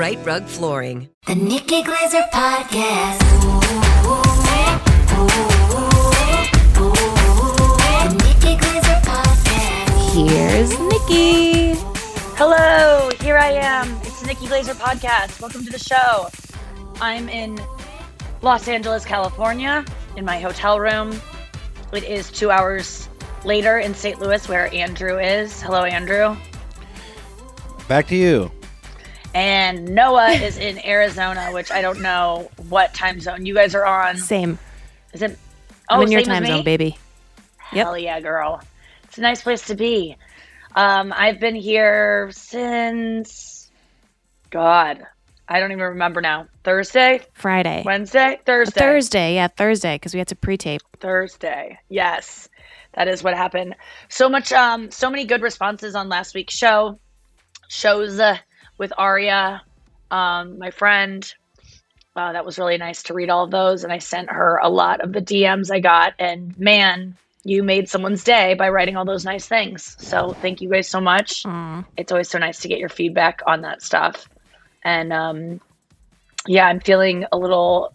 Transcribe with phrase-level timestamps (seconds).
[0.00, 1.10] Rite Rug Flooring.
[1.26, 3.20] The Nikki Glazer Podcast.
[3.44, 3.48] Ooh,
[4.08, 4.22] ooh,
[6.80, 6.96] ooh,
[7.76, 10.14] the Nikki Glazer Podcast.
[10.14, 11.74] Here's Nikki.
[12.38, 13.94] Hello, here I am.
[14.00, 15.38] It's the Nikki Glazer Podcast.
[15.42, 16.30] Welcome to the show.
[17.02, 17.60] I'm in
[18.40, 19.84] Los Angeles, California,
[20.16, 21.14] in my hotel room.
[21.92, 23.10] It is two hours
[23.44, 24.18] later in St.
[24.18, 25.60] Louis, where Andrew is.
[25.60, 26.38] Hello, Andrew.
[27.86, 28.50] Back to you.
[29.34, 33.84] And Noah is in Arizona, which I don't know what time zone you guys are
[33.86, 34.16] on.
[34.16, 34.58] Same.
[35.12, 35.38] Is it?
[35.88, 36.96] I'm Oh, in your time zone, baby.
[37.72, 37.84] Yep.
[37.86, 38.60] Hell yeah, girl.
[39.04, 40.16] It's a nice place to be.
[40.76, 43.70] Um, I've been here since
[44.50, 45.02] God,
[45.48, 46.46] I don't even remember now.
[46.62, 47.82] Thursday, Friday.
[47.84, 50.80] Wednesday, Thursday, Thursday, yeah, Thursday, because we had to pre-tape.
[51.00, 51.78] Thursday.
[51.88, 52.48] Yes,
[52.94, 53.74] that is what happened.
[54.08, 57.00] So much, um, so many good responses on last week's show.
[57.68, 58.36] Shows uh,
[58.80, 59.62] with Aria,
[60.10, 61.32] um, my friend.
[62.16, 64.68] Uh, that was really nice to read all of those, and I sent her a
[64.68, 66.14] lot of the DMs I got.
[66.18, 69.96] And man, you made someone's day by writing all those nice things.
[70.00, 71.44] So thank you guys so much.
[71.96, 74.28] It's always so nice to get your feedback on that stuff.
[74.82, 75.60] And um,
[76.48, 77.92] yeah, I'm feeling a little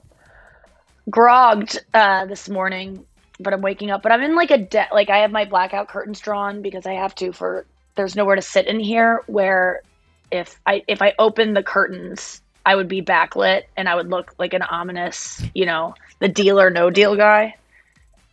[1.10, 3.06] grogged uh, this morning,
[3.40, 4.04] but I'm waking up.
[4.04, 6.94] But I'm in like a de- like I have my blackout curtains drawn because I
[6.94, 9.24] have to for there's nowhere to sit in here.
[9.28, 9.82] Where
[10.32, 14.34] if I if I open the curtains, I would be backlit and I would look
[14.40, 17.56] like an ominous, you know, the deal or no deal guy.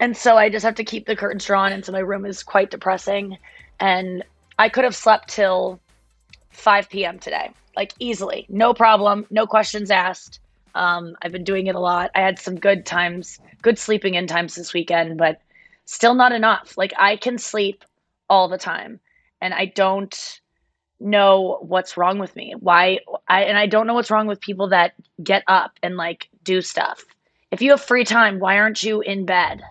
[0.01, 2.43] And so I just have to keep the curtains drawn, and so my room is
[2.43, 3.39] quite depressing.
[3.79, 4.25] And
[4.59, 5.79] I could have slept till
[6.51, 7.21] 5 p.m.
[7.21, 10.41] today, like easily, no problem, no questions asked.
[10.75, 12.11] Um, I've been doing it a lot.
[12.17, 15.41] I had some good times, good sleeping in times this weekend, but
[15.85, 16.77] still not enough.
[16.77, 17.85] Like I can sleep
[18.29, 18.99] all the time,
[19.41, 20.41] and I don't
[21.03, 22.55] know what's wrong with me.
[22.59, 26.29] Why I and I don't know what's wrong with people that get up and like
[26.45, 27.05] do stuff.
[27.51, 29.63] If you have free time, why aren't you in bed?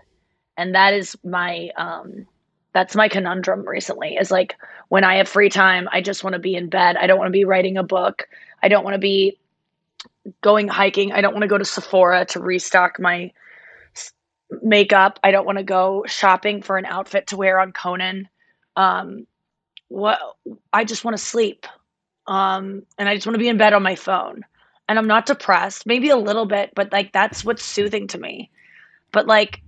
[0.58, 2.28] And that is my um
[2.74, 4.56] that's my conundrum recently is like
[4.90, 6.96] when I have free time, I just want to be in bed.
[6.98, 8.28] I don't want to be writing a book.
[8.64, 9.38] I don't want to be
[10.42, 11.12] going hiking.
[11.12, 13.32] I don't want to go to Sephora to restock my
[14.62, 15.20] makeup.
[15.24, 18.28] I don't want to go shopping for an outfit to wear on Conan.
[18.76, 19.26] Um,
[19.92, 20.20] what
[20.72, 21.68] I just want to sleep.
[22.26, 24.46] Um, and I just want to be in bed on my phone.
[24.88, 28.50] And I'm not depressed, maybe a little bit, but like that's what's soothing to me.
[29.12, 29.62] But like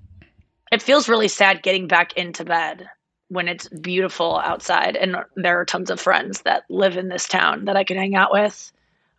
[0.71, 2.89] it feels really sad getting back into bed
[3.27, 7.65] when it's beautiful outside and there are tons of friends that live in this town
[7.65, 8.71] that I could hang out with.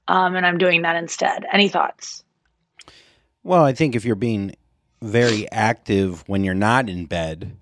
[0.08, 1.44] Um, and I'm doing that instead.
[1.52, 2.24] Any thoughts?
[3.42, 4.54] Well, I think if you're being
[5.02, 7.56] very active when you're not in bed,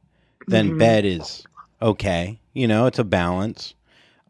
[0.47, 0.79] then Mhm.
[0.79, 1.47] bed is
[1.81, 2.39] okay.
[2.53, 3.75] You know, it's a balance.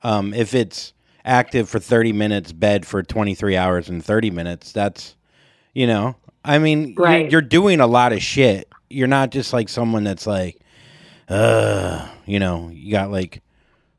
[0.03, 0.93] Um, if it's
[1.25, 5.17] active for 30 minutes, bed for 23 hours and 30 minutes, that's,
[5.75, 7.31] you know, I mean, you're, Right.
[7.31, 8.69] you're doing a lot of shit.
[8.91, 10.59] You're not just like someone that's like,
[11.29, 13.43] uh, you know, you got like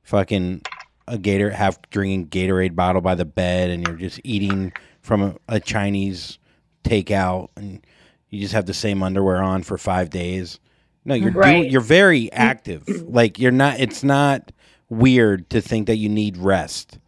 [0.03, 0.61] fucking
[1.07, 4.71] a gator half drinking Gatorade bottle by the bed, and you're just eating
[5.01, 6.37] from a, a Chinese
[6.83, 7.85] takeout, and
[8.29, 10.59] you just have the same underwear on for five days.
[11.05, 11.59] No, you're Right.
[11.59, 12.87] doing, you're very active.
[13.07, 13.79] like you're not.
[13.79, 14.51] It's not
[14.89, 16.99] weird to think that you need rest,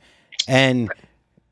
[0.47, 0.89] and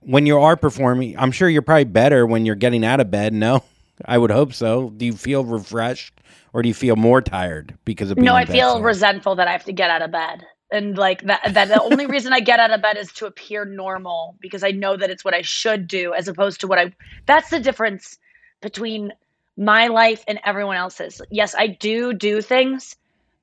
[0.02, 3.34] when you are performing, I'm sure you're probably better when you're getting out of bed.
[3.34, 3.64] No,
[4.06, 4.90] I would hope so.
[4.90, 6.20] Do you feel refreshed,
[6.54, 9.52] or do you feel more tired because of being No, I feel resentful that I
[9.52, 10.46] have to get out of bed.
[10.72, 13.64] And like that that the only reason I get out of bed is to appear
[13.64, 16.92] normal because I know that it's what I should do as opposed to what I
[17.28, 18.18] that's the difference
[18.60, 19.14] between
[19.58, 21.22] my life and everyone else's.
[21.30, 22.96] Yes, I do do things,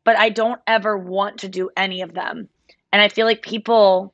[0.04, 2.48] but I don't ever want to do any of them.
[2.92, 4.12] And I feel like people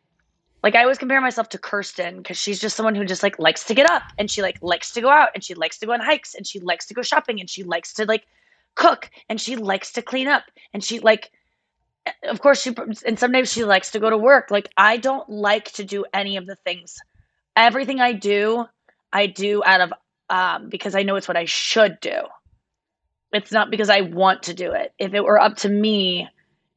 [0.63, 3.63] like I always compare myself to Kirsten because she's just someone who just like likes
[3.65, 5.93] to get up and she like likes to go out and she likes to go
[5.93, 8.27] on hikes and she likes to go shopping and she likes to like
[8.75, 10.45] cook and she likes to clean up
[10.75, 11.31] and she like
[12.07, 12.75] eh, of course she
[13.07, 16.37] and sometimes she likes to go to work like i don't like to do any
[16.37, 16.97] of the things
[17.57, 18.67] everything i do
[19.13, 19.93] i do out of
[20.31, 22.15] um, because i know it's what i should do
[23.33, 26.29] it's not because i want to do it if it were up to me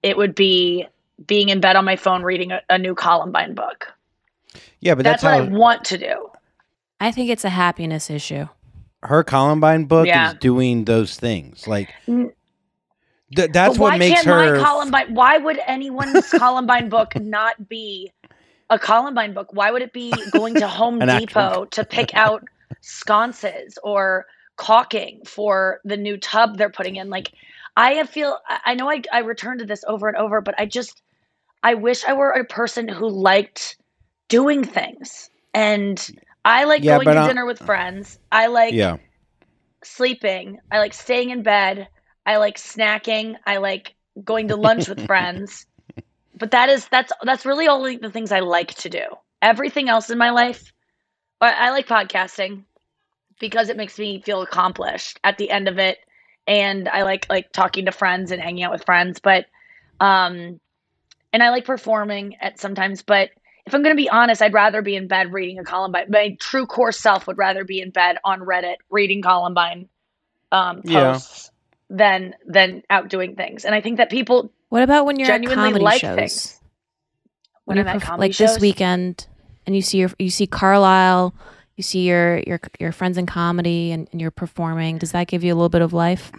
[0.04, 0.86] it would be
[1.28, 3.94] being in bed on my phone reading a, a new columbine book
[4.80, 6.30] Yeah, but that's, that's, what how i want to do
[7.01, 8.48] I think it's a happiness issue.
[9.04, 10.34] her Columbine book Yeah.
[10.34, 11.66] is doing those things.
[11.66, 12.34] Like N-
[13.34, 14.57] th- that's But what why makes can't her.
[14.57, 15.13] my Columbine?
[15.16, 18.12] Why would anyone's Columbine book not be
[18.69, 19.54] a Columbine book?
[19.54, 22.44] Why would it be going to Home Depot to pick out
[22.81, 24.25] sconces or
[24.57, 27.10] caulking for the new tub they're putting in?
[27.10, 27.31] Like,
[27.75, 31.01] I feel I know I I return to this over and over, but I just
[31.63, 33.77] I wish I were a person who liked
[34.30, 36.10] doing things and.
[36.45, 38.18] I like Yeah, going to I- dinner with friends.
[38.31, 38.98] I like yeah,
[39.83, 40.60] sleeping.
[40.72, 41.88] I like staying in bed.
[42.25, 43.36] I like snacking.
[43.45, 45.65] I like going to lunch with friends.
[46.38, 49.04] But that is that's that's really only the things I like to do.
[49.42, 50.72] Everything else in my life,
[51.41, 52.63] I, I like podcasting
[53.39, 55.97] because it makes me feel accomplished at the end of it,
[56.47, 59.19] and I like like talking to friends and hanging out with friends.
[59.19, 59.45] But
[60.00, 60.59] um,
[61.31, 63.01] and I like performing at sometimes.
[63.01, 63.30] But
[63.65, 66.06] if I'm going to be honest, I'd rather be in bed reading a Columbine.
[66.09, 69.88] My true core self would rather be in bed on Reddit reading Columbine
[70.51, 71.13] um, Yeah.
[71.13, 71.51] posts
[71.89, 73.65] than than out doing things.
[73.65, 76.15] And I think that people What about when you're Genuinely at comedy like shows?
[76.15, 76.59] things.
[77.65, 79.27] When When you're I'm at perf- comedy like this weekend,
[79.66, 81.34] and you see your you see Carlisle,
[81.76, 84.98] you see your your your friends in comedy, and, and you're performing.
[84.98, 86.32] Does that give you a little bit of life?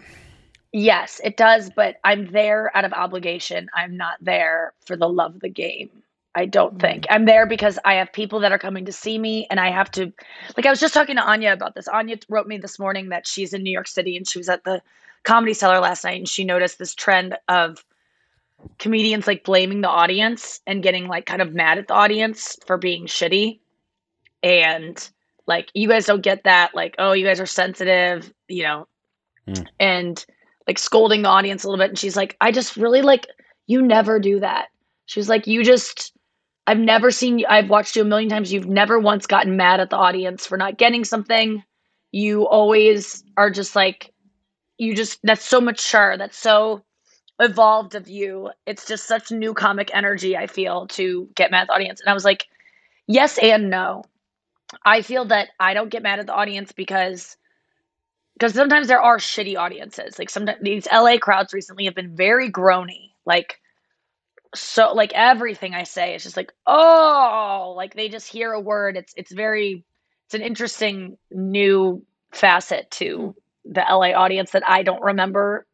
[0.72, 3.68] Yes, it does, but I'm there out of obligation.
[3.74, 5.90] I'm not there for the love of the game.
[6.34, 6.80] I don't mm.
[6.80, 7.06] think.
[7.10, 9.90] I'm there because I have people that are coming to see me and I have
[9.92, 10.12] to
[10.56, 11.88] like I was just talking to Anya about this.
[11.88, 14.64] Anya wrote me this morning that she's in New York City and she was at
[14.64, 14.80] the
[15.24, 17.84] comedy cellar last night and she noticed this trend of
[18.78, 22.76] comedians like blaming the audience and getting like kind of mad at the audience for
[22.76, 23.60] being shitty.
[24.42, 25.10] And
[25.46, 28.88] like you guys don't get that like oh you guys are sensitive, you know.
[29.48, 29.66] Mm.
[29.78, 30.26] And
[30.70, 33.26] like scolding the audience a little bit and she's like i just really like
[33.66, 34.68] you never do that
[35.06, 36.12] she's like you just
[36.68, 39.80] i've never seen you i've watched you a million times you've never once gotten mad
[39.80, 41.60] at the audience for not getting something
[42.12, 44.12] you always are just like
[44.78, 46.84] you just that's so mature that's so
[47.40, 51.66] evolved of you it's just such new comic energy i feel to get mad at
[51.68, 52.46] the audience and i was like
[53.06, 54.02] yes and no
[54.84, 57.36] i feel that i don't get mad at the audience because
[58.40, 60.18] because sometimes there are shitty audiences.
[60.18, 63.10] Like sometimes these LA crowds recently have been very groany.
[63.26, 63.60] Like
[64.54, 68.96] so like everything I say is just like, oh, like they just hear a word.
[68.96, 69.84] It's it's very
[70.24, 75.66] it's an interesting new facet to the LA audience that I don't remember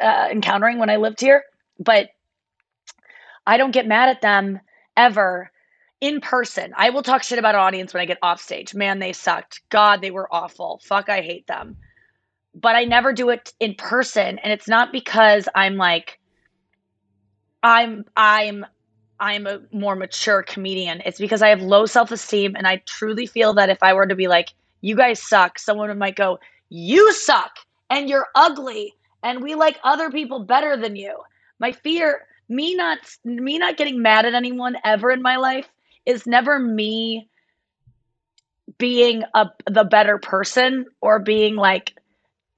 [0.00, 1.44] uh, encountering when I lived here.
[1.78, 2.10] But
[3.46, 4.60] I don't get mad at them
[4.96, 5.50] ever
[6.00, 6.72] in person.
[6.76, 8.74] I will talk shit about an audience when I get off stage.
[8.74, 9.60] Man, they sucked.
[9.70, 10.80] God, they were awful.
[10.84, 11.76] Fuck, I hate them
[12.54, 14.38] but I never do it in person.
[14.38, 16.18] And it's not because I'm like,
[17.62, 18.66] I'm, I'm
[19.22, 21.02] I'm a more mature comedian.
[21.04, 24.06] It's because I have low self esteem, and I truly feel that if I were
[24.06, 26.38] to be like, "You guys suck," someone might go,
[26.70, 27.58] "You suck,
[27.90, 31.18] and you're ugly, and we like other people better than you."
[31.58, 35.68] My fear, me not me not getting mad at anyone ever in my life,
[36.06, 37.28] is never me
[38.78, 41.94] being a the better person or being like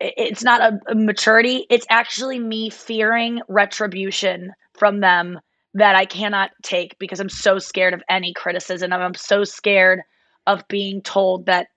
[0.01, 1.67] it's not a, a maturity.
[1.71, 5.41] It's actually me fearing retribution from them
[5.75, 8.93] that i cannot take because i'm so scared of any criticism.
[8.93, 10.03] I'm so scared
[10.47, 11.69] of being told that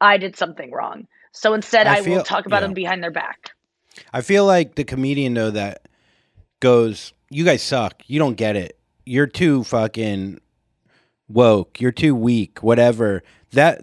[0.00, 2.68] i did something wrong so instead I i, feel- will talk about yeah.
[2.68, 3.50] them behind their back
[4.12, 5.86] I feel like the comedian though that
[6.58, 8.02] goes, "You guys suck.
[8.08, 8.76] You don't get it.
[9.06, 10.40] You're too fucking
[11.28, 11.80] woke.
[11.80, 12.60] You're too weak.
[12.62, 13.22] Whatever."
[13.52, 13.82] That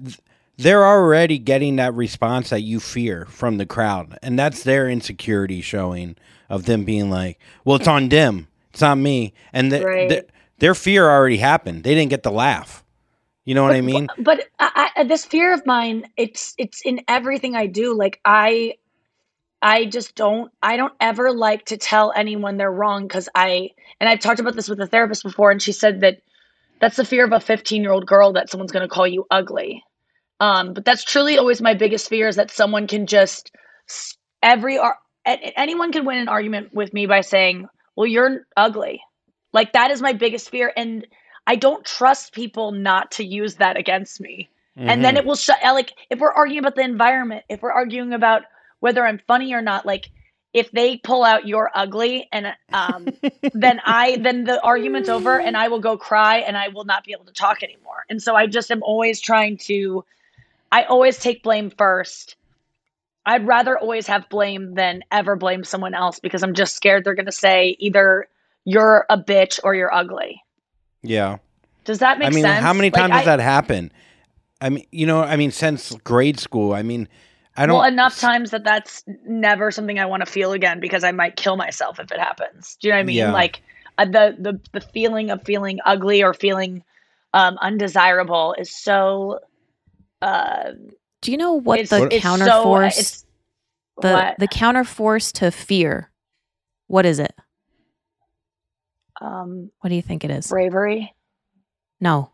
[0.58, 5.62] they're already getting that response that you fear from the crowd, and that's their insecurity
[5.62, 6.17] showing
[6.50, 8.48] of them being like, "Well, it's on them.
[8.72, 10.10] It's not me." And the, Right.
[10.10, 10.25] the-
[10.60, 11.86] their fear already happened.
[11.86, 12.84] They didn't get the laugh.
[13.45, 14.07] You know what I mean?
[14.19, 18.75] but I, I, this fear of mine it's it's in everything i do like i
[19.62, 23.69] i just don't i don't ever like to tell anyone they're wrong because i
[24.00, 26.21] and i've talked about this with a therapist before and she said that
[26.79, 29.25] that's the fear of a 15 year old girl that someone's going to call you
[29.31, 29.83] ugly
[30.39, 33.51] um but that's truly always my biggest fear is that someone can just
[34.43, 34.79] every
[35.25, 39.01] anyone can win an argument with me by saying well you're ugly
[39.53, 41.07] like that is my biggest fear and
[41.48, 44.50] i don't trust people not to use that against me.
[44.77, 48.13] And then it will shut like if we're arguing about the environment if we're arguing
[48.13, 48.43] about
[48.79, 50.10] whether i'm funny or not like
[50.53, 53.07] if they pull out you're ugly and um
[53.53, 57.03] then i then the argument's over and i will go cry and i will not
[57.03, 58.05] be able to talk anymore.
[58.10, 60.03] And so i just am always trying to
[60.71, 62.36] i always take blame first.
[63.24, 67.15] I'd rather always have blame than ever blame someone else because i'm just scared they're
[67.15, 68.27] going to say either
[68.65, 70.43] you're a bitch or you're ugly
[71.03, 71.38] Yeah.
[71.86, 73.91] does that make I mean, sense how many Like, times has I- that happen?
[74.62, 76.74] I mean, you know, I mean, since grade school.
[76.74, 77.08] I mean,
[77.58, 77.77] I don't.
[77.79, 81.36] well enough times that that's never something I want to feel again because I might
[81.36, 82.77] kill myself if it happens.
[82.79, 83.15] Do you know what I mean?
[83.15, 83.31] Yeah.
[83.34, 83.63] Like
[83.98, 86.84] uh, the the the feeling of feeling ugly or feeling
[87.34, 89.39] um, undesirable is so.
[90.22, 90.74] Uh,
[91.22, 93.25] Do you know what it's, the it's so- counterforce it's
[94.01, 94.36] the what?
[94.38, 96.12] the counterforce to fear?
[96.88, 97.34] What is it?
[99.21, 100.47] Um, What do you think it is?
[100.47, 101.13] bravery,
[101.99, 102.29] No.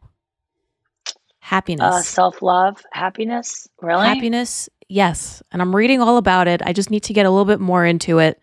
[1.39, 1.81] Happiness.
[1.81, 3.69] uh, self love, happiness.
[3.81, 4.05] Really?
[4.05, 5.41] Happiness, yes.
[5.51, 6.61] And I'm reading all about it.
[6.61, 8.41] I just need to get a little bit more into it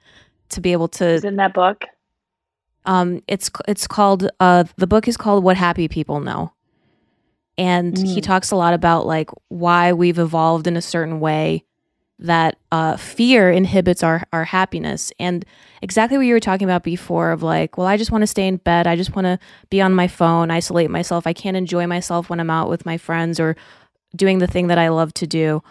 [0.51, 1.05] to be able to.
[1.07, 1.85] Is in that book?
[2.87, 6.53] Um, it's it's called uh the book is called What Happy People Know,
[7.59, 8.25] and he Mm.
[8.25, 11.65] talks a lot about like why we've evolved in a certain way
[12.19, 15.45] that uh fear inhibits our our happiness and
[15.83, 18.47] exactly what you were talking about before of like well I just want to stay
[18.47, 21.87] in bed I just want to be on my phone isolate myself I can't enjoy
[21.87, 23.57] myself when I'm out with my friends or
[24.15, 25.63] doing the thing that I love to do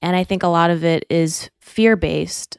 [0.00, 2.56] and I think a lot of it is fear based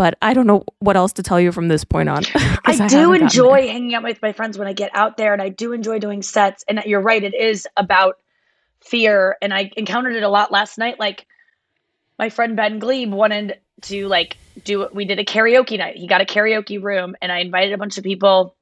[0.00, 2.22] but I don't know what else to tell you from this point on.
[2.64, 5.42] I haven't do enjoy hanging out with my friends when I get out there, and
[5.42, 6.64] I do enjoy doing sets.
[6.66, 8.16] And you're right, it is about
[8.80, 10.98] fear, and I encountered it a lot last night.
[10.98, 11.26] Like
[12.20, 14.86] my friend Ben Gleib wanted to like do.
[14.92, 15.96] We did a karaoke night.
[15.96, 18.54] He got a karaoke room, and I invited a bunch of people,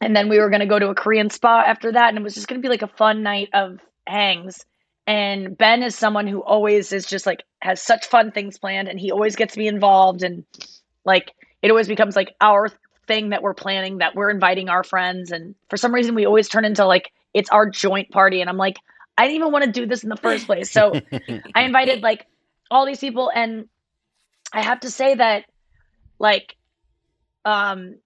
[0.00, 2.22] and then we were going to go to a Korean spa after that, and it
[2.22, 4.64] was just going to be like a fun night of hangs.
[5.08, 9.00] And Ben is someone who always is just like has such fun things planned, and
[9.00, 10.44] he always gets me involved, and
[11.04, 11.32] like
[11.62, 12.68] it always becomes like our
[13.08, 16.48] thing that we're planning that we're inviting our friends and for some reason we always
[16.48, 18.78] turn into like it's our joint party and i'm like
[19.18, 20.98] i didn't even want to do this in the first place so
[21.54, 22.24] i invited like
[22.70, 23.68] all these people and
[24.52, 25.44] i have to say that
[26.18, 26.56] like
[27.44, 27.96] um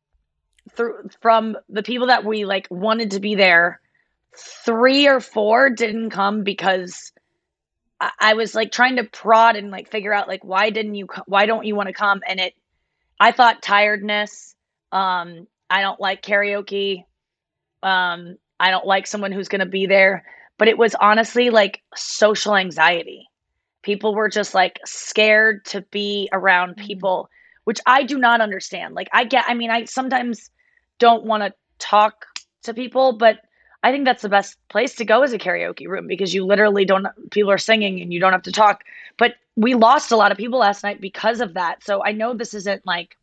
[0.77, 3.81] through from the people that we like wanted to be there
[4.65, 7.13] three or four didn't come because
[8.21, 11.47] I, was like trying to prod and like figure out like why didn't you why
[11.47, 12.55] don't you want to come and it
[13.21, 14.55] I thought tiredness.
[14.93, 17.05] Um, I don't like karaoke.
[17.83, 20.25] Um, I don't like someone who's going to be there.
[20.57, 23.28] But it was honestly like social anxiety.
[23.89, 26.87] People were just like scared to be around mm-hmm.
[26.87, 27.31] people,
[27.65, 28.95] which I do not understand.
[28.95, 30.51] Like, I get, I mean, I sometimes
[30.99, 32.27] don't want to talk
[32.65, 33.39] to people, but
[33.83, 36.85] I think that's the best place to go is a karaoke room because you literally
[36.85, 38.85] don't, people are singing and you don't have to talk.
[39.17, 41.83] But we lost a lot of people last night because of that.
[41.83, 43.17] So I know this isn't like,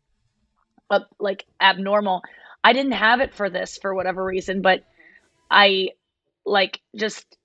[0.90, 2.22] a, like abnormal.
[2.64, 4.82] I didn't have it for this for whatever reason, but
[5.48, 5.90] I
[6.44, 7.38] like just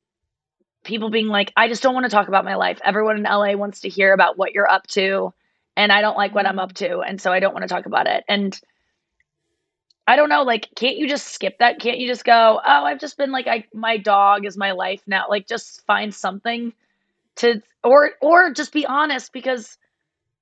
[0.84, 2.80] people being like, I just don't want to talk about my life.
[2.84, 5.34] Everyone in LA wants to hear about what you're up to,
[5.76, 7.86] and I don't like what I'm up to, and so I don't want to talk
[7.86, 8.24] about it.
[8.28, 8.60] And
[10.08, 11.80] I don't know, like can't you just skip that?
[11.80, 15.02] Can't you just go, "Oh, I've just been like I my dog is my life
[15.08, 16.74] now." Like just find something
[17.38, 19.78] to or or just be honest because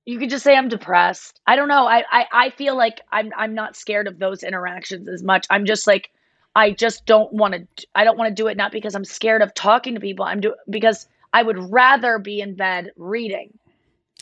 [0.05, 1.39] you could just say I'm depressed.
[1.45, 1.85] I don't know.
[1.87, 5.45] I I, I feel like I'm I'm not scared of those interactions as much.
[5.49, 6.09] I'm just like
[6.59, 9.41] I just don't want to I don't want to do it not because I'm scared
[9.41, 10.25] of talking to people.
[10.25, 13.57] I'm do because I would rather be in bed reading.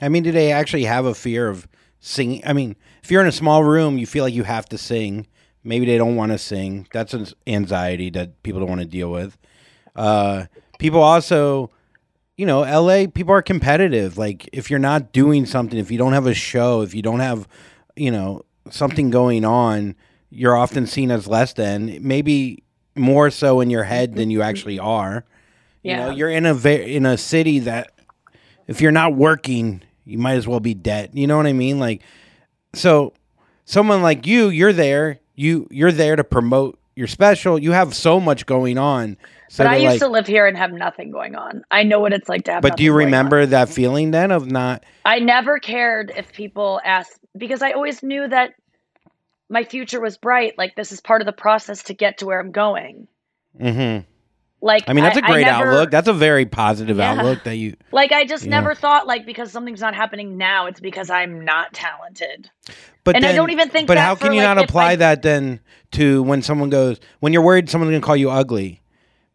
[0.04, 1.68] I mean, do they actually have a fear of
[2.00, 2.44] singing?
[2.46, 5.26] I mean, if you're in a small room, you feel like you have to sing.
[5.64, 6.88] Maybe they don't want to sing.
[6.94, 9.36] That's an anxiety that people don't want to deal with.
[9.96, 10.46] Uh,
[10.78, 11.72] people also,
[12.36, 14.16] you know, LA people are competitive.
[14.16, 17.20] Like if you're not doing something, if you don't have a show, if you don't
[17.20, 17.48] have,
[17.96, 19.96] you know, something going on,
[20.30, 22.00] you're often seen as less than.
[22.02, 22.64] Maybe
[22.96, 25.24] more so in your head than you actually are.
[25.84, 26.16] You know, Yeah.
[26.16, 27.92] you're in a va- in a city that
[28.68, 31.12] if you're not working, you might as well be dead.
[31.14, 31.80] You know what I mean?
[31.80, 32.02] Like
[32.74, 33.14] so
[33.66, 35.20] someone like you, you're there.
[35.36, 37.60] You you're there to promote your special.
[37.60, 39.18] You have so much going on.
[39.50, 41.64] So but I used like, to live here and have nothing going on.
[41.72, 43.20] I know what it's like to have but do you nothing going on.
[43.20, 48.04] remember that feeling then of not I never cared if people asked because I always
[48.04, 48.54] knew that
[49.50, 50.58] my future was bright.
[50.58, 53.08] Like this is part of the process to get to where I'm going.
[53.60, 54.06] Mm-hmm.
[54.60, 55.92] Like I mean, that's a a great outlook.
[55.92, 57.12] That's a very positive Yeah.
[57.14, 58.52] outlook that you like I just Yeah.
[58.52, 62.50] never thought like because something's not happening now, it's because I'm not talented.
[63.04, 64.96] But And I don't even think But how for, can you like, not apply I-
[64.98, 65.60] that then
[65.92, 68.82] to when someone goes when you're worried someone's going to call you ugly,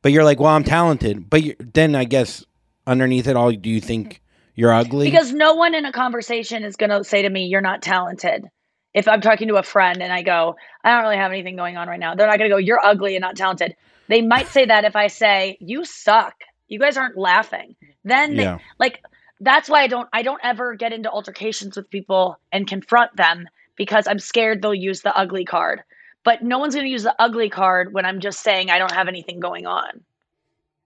[0.03, 1.31] but you're like, well, I'm talented.
[1.31, 1.43] But
[1.73, 2.45] then I guess
[2.87, 4.21] underneath it all, do you think
[4.57, 5.09] you're ugly?
[5.09, 8.45] Because no one in a conversation is going to say to me, "You're not talented."
[8.95, 11.77] If I'm talking to a friend and I go, "I don't really have anything going
[11.77, 13.77] on right now," they're not going to go, "You're ugly and not talented."
[14.09, 16.35] They might say that if I say, "You suck,"
[16.69, 17.77] you guys aren't laughing.
[18.05, 18.45] Then, they-
[18.79, 19.03] like,
[19.41, 20.09] that's why I don't.
[20.13, 24.75] I don't ever get into altercations with people and confront them because I'm scared they'll
[24.75, 25.83] use the ugly card.
[26.25, 28.93] But no one's going to use the ugly card when I'm just saying I don't
[28.93, 30.05] have anything going on.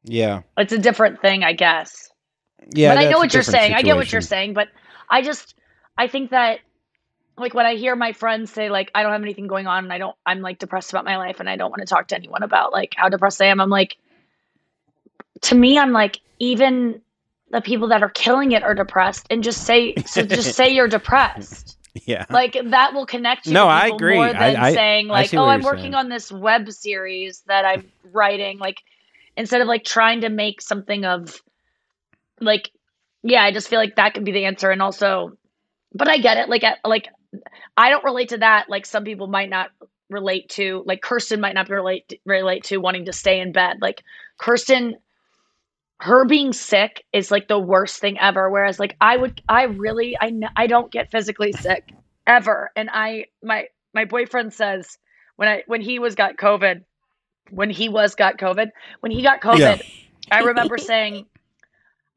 [0.04, 2.10] yeah, It's a different thing, I guess
[2.72, 2.94] yeah.
[2.94, 3.74] but I know what you're saying.
[3.74, 4.68] I get what you're saying, but
[5.10, 5.54] I just
[5.98, 6.60] I think that
[7.38, 9.92] like when I hear my friends say like I don't have anything going on and
[9.92, 12.16] I don't I'm like depressed about my life and I don't want to talk to
[12.16, 13.60] anyone about like how depressed I am.
[13.60, 13.96] I'm like
[15.42, 17.00] to me I'm like even
[17.50, 20.88] the people that are killing it are depressed and just say so just say you're
[20.98, 21.78] depressed.
[22.04, 24.16] Yeah, Like that will connect you No, to I agree.
[24.16, 25.94] more than I, I, saying like oh I'm working saying.
[25.94, 28.58] on this web series that I'm writing.
[28.58, 28.82] Like
[29.36, 31.40] instead of like trying to make something of
[32.40, 32.70] like
[33.22, 34.70] yeah, I just feel like that could be the answer.
[34.70, 35.36] And also,
[35.92, 36.48] but I get it.
[36.48, 37.08] Like, like
[37.76, 38.68] I don't relate to that.
[38.68, 39.70] Like some people might not
[40.10, 40.82] relate to.
[40.86, 43.78] Like Kirsten might not relate relate to wanting to stay in bed.
[43.80, 44.02] Like
[44.38, 44.96] Kirsten,
[46.00, 48.50] her being sick is like the worst thing ever.
[48.50, 51.92] Whereas like I would, I really, I I don't get physically sick
[52.26, 52.70] ever.
[52.76, 54.98] And I my my boyfriend says
[55.36, 56.82] when I when he was got COVID,
[57.50, 58.70] when he was got COVID,
[59.00, 59.78] when he got COVID, Yeah.
[60.30, 61.26] I remember saying.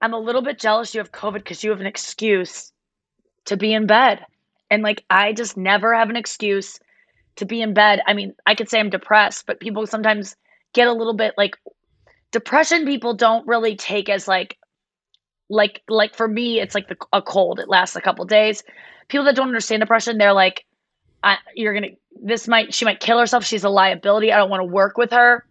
[0.02, 2.72] I'm a little bit jealous you have COVID because you have an excuse
[3.44, 4.26] to be in bed.
[4.70, 6.80] And like, I just never have an excuse
[7.38, 8.02] to be in bed.
[8.08, 10.36] I mean, I could say I'm depressed, but people sometimes
[10.74, 11.56] get a little bit like
[12.32, 14.58] depression people don't really take as like,
[15.50, 17.60] like, like for me, it's like the, a cold.
[17.60, 18.64] It lasts a couple days.
[19.08, 20.66] People that don't understand depression, they're like,
[21.56, 21.90] you're to,
[22.22, 23.44] this might, she might kill herself.
[23.44, 24.32] She's a liability.
[24.32, 25.46] I don't want to work with her.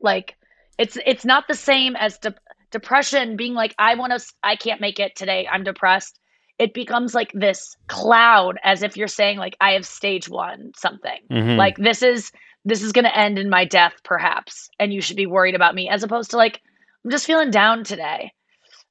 [0.00, 0.36] Like,
[0.76, 2.34] it's, it's not the same as de-
[2.70, 6.18] depression being like i want to i can't make it today i'm depressed
[6.60, 11.18] it becomes like this cloud as if you're saying like i have stage one something.
[11.30, 11.56] Mhm.
[11.56, 12.30] like this is
[12.66, 15.74] this is going to end in my death perhaps and you should be worried about
[15.74, 16.60] me as opposed to like
[17.04, 18.32] i'm just feeling down today.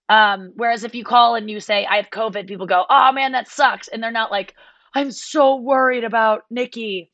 [0.09, 3.31] Um whereas if you call and you say i have covid people go oh man
[3.33, 4.55] that sucks and they're not like
[4.95, 7.11] i'm so worried about nikki.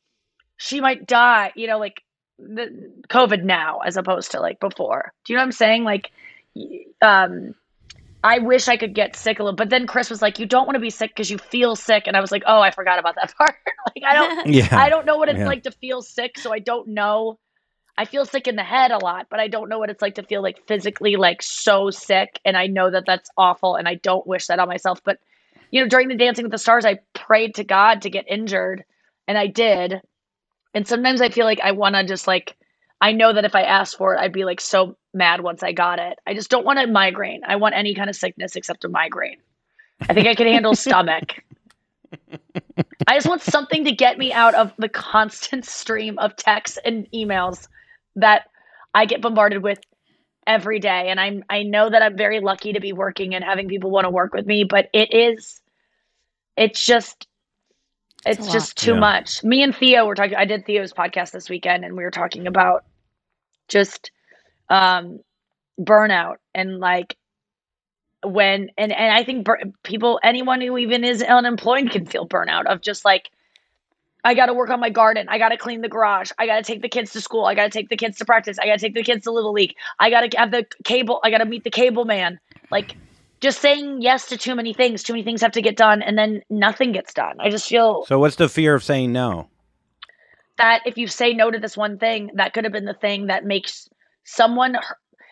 [0.56, 2.02] She might die you know like
[2.38, 5.12] the covid now as opposed to like before.
[5.24, 5.84] Do you know what i'm saying?
[5.84, 6.10] Like
[7.02, 7.54] um
[8.26, 10.66] I wish I could get sick a little, but then Chris was like, "You don't
[10.66, 12.98] want to be sick because you feel sick," and I was like, "Oh, I forgot
[12.98, 13.54] about that part."
[13.94, 14.68] like, I don't, Yeah.
[14.76, 15.46] I don't know what it's Yeah.
[15.46, 17.38] like to feel sick, so I don't know.
[17.96, 20.16] I feel sick in the head a lot, but I don't know what it's like
[20.16, 23.94] to feel like physically like so sick, and I know that that's awful, and I
[23.96, 25.00] don't wish that on myself.
[25.04, 25.18] But
[25.70, 28.84] you know, during the Dancing with the Stars, I prayed to God to get injured,
[29.28, 30.00] and I did.
[30.74, 32.56] And sometimes I feel like I want to just like,
[33.00, 35.72] I know that if I asked for it, I'd be like so mad once I
[35.72, 36.18] got it.
[36.26, 37.42] I just don't want a migraine.
[37.46, 39.38] I want any kind of sickness except a migraine.
[40.08, 41.42] I think I can handle stomach.
[43.06, 47.06] I just want something to get me out of the constant stream of texts and
[47.12, 47.68] emails
[48.16, 48.48] that
[48.94, 49.78] I get bombarded with
[50.46, 51.08] every day.
[51.08, 54.04] And I'm I know that I'm very lucky to be working and having people want
[54.04, 55.60] to work with me, but it is
[56.56, 57.26] it's just
[58.26, 59.00] It's, a just too Yeah.
[59.00, 59.42] much.
[59.44, 60.36] Me and Theo were talking.
[60.36, 62.84] I did Theo's podcast this weekend, and we were talking about
[63.68, 64.10] just
[64.68, 65.20] um,
[65.80, 67.16] burnout and like
[68.24, 72.66] when and and I think bur- people, anyone who even is unemployed, can feel burnout
[72.66, 73.30] of just like.
[74.24, 75.28] I got to work on my garden.
[75.28, 76.32] I got to clean the garage.
[76.36, 77.44] I got to take the kids to school.
[77.44, 78.58] I got to take the kids to practice.
[78.58, 79.76] I got to take the kids to Little League.
[80.00, 81.20] I got to have the cable.
[81.22, 82.40] I got to meet the cable man.
[82.72, 82.96] Like,
[83.46, 85.02] just saying yes to too many things.
[85.02, 87.36] Too many things have to get done, and then nothing gets done.
[87.40, 89.48] I just feel So what's the fear of saying no?
[90.58, 93.26] that if you say no to this one thing, that could have been the thing
[93.26, 93.88] that makes
[94.24, 94.76] someone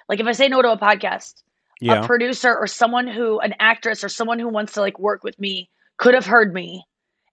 [0.09, 1.43] like if I say no to a podcast,
[1.81, 2.03] Yeah.
[2.03, 5.39] a producer or someone who an actress or someone who wants to like work with
[5.41, 6.85] me could have heard me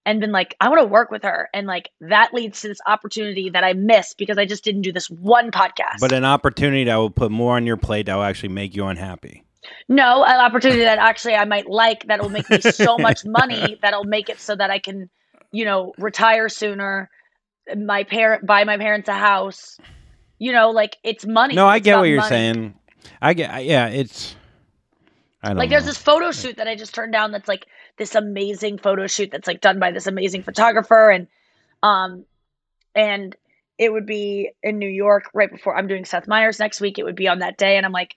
[0.06, 1.50] and been like, I want to work with her.
[1.54, 4.94] And like that leads to this opportunity that I missed because I just didn't do
[4.94, 6.00] this one podcast.
[6.00, 8.86] But an opportunity that will put more on your plate that will actually make you
[8.86, 9.44] unhappy.
[9.88, 14.04] No, an opportunity that actually I might like that'll make me so much money that'll
[14.06, 15.10] make it so that I can,
[15.52, 17.10] you know, retire sooner.
[17.78, 19.78] My parent buy my parents a house.
[20.40, 21.56] You know, like it's money.
[21.56, 22.30] No, I It's get what you're money.
[22.30, 22.74] saying.
[23.22, 23.52] I get.
[23.52, 24.36] I- Yeah, it's.
[25.44, 25.74] I don't Like know.
[25.76, 27.66] there's this photo shoot that I just turned down that's like
[27.98, 31.28] this amazing photo shoot that's like done by this amazing photographer and
[31.84, 32.26] um
[32.96, 33.36] and
[33.80, 37.00] it would be in New York right before I'm doing Seth Meyers next week.
[37.00, 38.16] It would be on that day and I'm like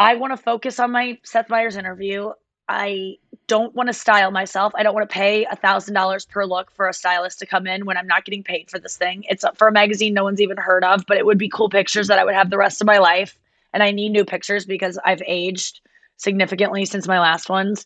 [0.00, 2.30] I want to focus on my Seth Meyers interview.
[2.66, 3.16] I
[3.48, 4.72] don't want to style myself.
[4.74, 7.66] I don't want to pay a thousand dollars per look for a stylist to come
[7.66, 9.24] in when I'm not getting paid for this thing.
[9.28, 12.08] It's for a magazine no one's even heard of, but it would be cool pictures
[12.08, 13.38] that I would have the rest of my life.
[13.74, 15.80] And I need new pictures because I've aged
[16.16, 17.84] significantly since my last ones.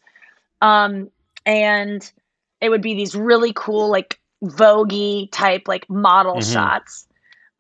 [0.63, 1.11] Um,
[1.45, 2.09] and
[2.61, 6.53] it would be these really cool, like voguey type, like model Mhm.
[6.53, 7.09] shots.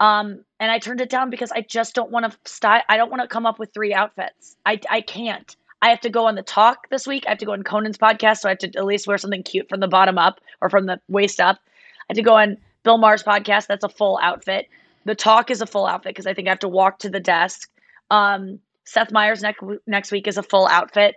[0.00, 2.82] Um, and I turned it down because I just don't want to style.
[2.88, 4.56] I don't want to come up with three outfits.
[4.66, 5.56] I, I can't.
[5.82, 7.24] I have to go on the talk this week.
[7.26, 9.42] I have to go on Conan's podcast, so I have to at least wear something
[9.42, 11.58] cute from the bottom up or from the waist up.
[11.64, 13.66] I have to go on Bill Maher's podcast.
[13.66, 14.68] That's a full outfit.
[15.04, 17.20] The talk is a full outfit because I think I have to walk to the
[17.20, 17.70] desk.
[18.10, 21.16] Um, Seth Meyers next next week is a full outfit.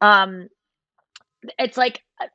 [0.00, 0.48] Um,
[1.58, 2.26] it's like uh,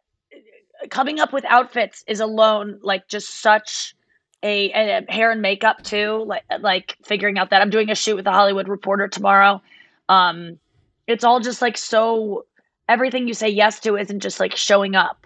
[0.89, 3.95] coming up with outfits is alone like just such
[4.43, 6.23] a, uh, hair and makeup too.
[6.25, 9.62] Like like figuring out that I'm doing a shoot with the Hollywood Reporter tomorrow.
[10.10, 10.60] Um,
[11.08, 12.45] it's all just like so.
[12.89, 15.25] Everything you say yes to isn't just like showing up.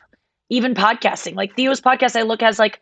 [0.49, 2.79] Even podcasting, like Theo's podcast, I look has like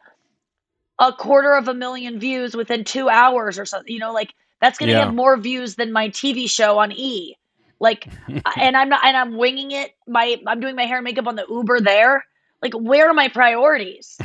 [0.99, 3.93] a quarter of a million views within two hours or something.
[3.93, 5.05] You know, like that's going to Yeah.
[5.05, 7.37] have more views than my TV show on E.
[7.79, 8.07] Like,
[8.57, 9.91] and I'm not, and I'm winging it.
[10.07, 12.25] My, I'm doing my hair and makeup on the Uber there.
[12.61, 14.17] Like, where are my priorities?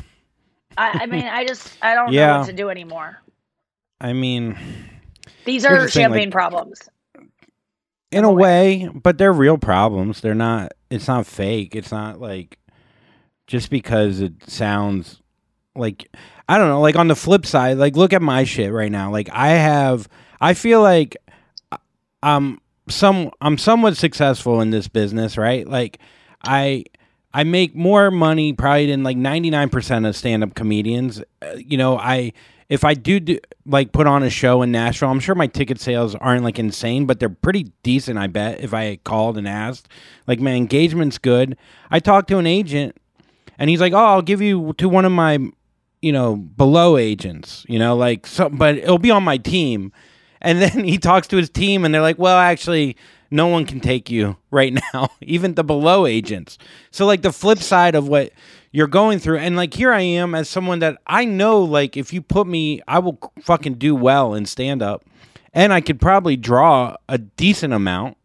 [0.76, 3.18] I, I mean, I just, I don't know what to do anymore.
[4.00, 4.56] I mean,
[5.44, 6.80] These are the thing, like- champagne problems.
[8.12, 10.20] in a way, but they're real problems.
[10.20, 10.72] They're not.
[10.90, 11.74] It's not fake.
[11.76, 12.58] It's not like
[13.46, 15.20] just because it sounds
[15.74, 16.08] like
[16.48, 16.80] I don't know.
[16.80, 19.10] Like on the flip side, like look at my shit right now.
[19.10, 20.08] Like I have.
[20.40, 21.16] I feel like
[21.72, 21.76] uh,
[22.22, 23.30] I'm some.
[23.40, 25.66] I'm somewhat successful in this business, right?
[25.68, 25.98] Like
[26.44, 26.84] I.
[27.32, 31.22] I make more money probably than like 99% of stand-up comedians.
[31.42, 32.32] Uh, you know, I
[32.68, 35.80] if I do, do like put on a show in Nashville, I'm sure my ticket
[35.80, 39.88] sales aren't like insane, but they're pretty decent, I bet, if I called and asked.
[40.26, 41.56] Like my engagement's good.
[41.90, 42.96] I talked to an agent
[43.58, 45.38] and he's like, "Oh, I'll give you to one of my,
[46.02, 49.92] you know, below agents, you know, like so but it'll be on my team."
[50.40, 52.96] And then he talks to his team and they're like, "Well, actually,
[53.30, 56.58] no one can take you right now, even the below agents."
[56.90, 58.32] So like the flip side of what
[58.70, 62.12] you're going through and like here I am as someone that I know like if
[62.12, 65.06] you put me I will fucking do well in stand up
[65.54, 68.18] and I could probably draw a decent amount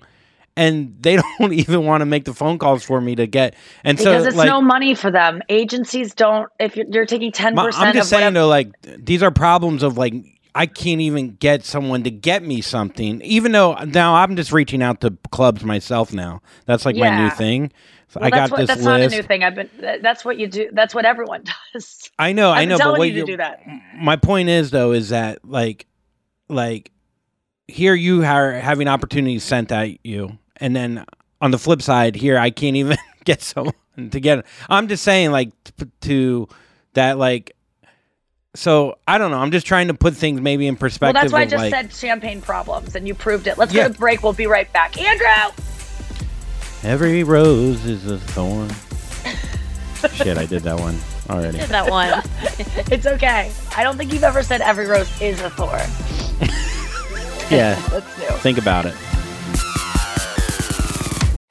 [0.56, 3.98] and they don't even want to make the phone calls for me to get and
[3.98, 5.42] Because so it's like no money for them.
[5.50, 8.34] Agencies don't, if you're, you're taking 10% my- I'm just saying whatever.
[8.34, 10.14] though, like these are problems of like
[10.56, 14.82] I can't even get someone to get me something, even though now I'm just reaching
[14.84, 16.42] out to clubs myself now.
[16.66, 17.72] That's like my new thing.
[18.10, 18.86] So Well, I got what, this That's list.
[18.86, 19.44] not a new thing.
[19.44, 19.70] I've been,
[20.02, 20.70] that's what you do.
[20.72, 22.12] That's what everyone does.
[22.20, 23.62] I know, I I've been know, but what you to do that.
[23.96, 25.88] my point is though is that like
[26.50, 26.92] like
[27.68, 31.06] here you are having opportunities sent at you and then
[31.42, 33.74] on the flip side here i can't even get someone
[34.12, 35.52] to get i'm just saying like
[36.02, 36.48] to
[36.94, 37.56] that like
[38.56, 41.16] so i don't know i'm just trying to put things maybe in perspective.
[41.16, 43.58] Well, that's why I just like, said champagne problems, and you proved it.
[43.58, 43.88] Let's Yeah.
[43.88, 44.22] go to break.
[44.24, 45.00] We'll be right back.
[45.02, 45.64] Andrew!
[46.84, 48.70] every rose is a thorn
[50.14, 50.98] shit i did that one
[51.30, 52.22] already Did that one.
[52.92, 53.50] It's okay.
[53.78, 55.80] I don't think you've ever said every rose is a thorn.
[57.50, 58.38] yeah That's new.
[58.40, 58.94] think about it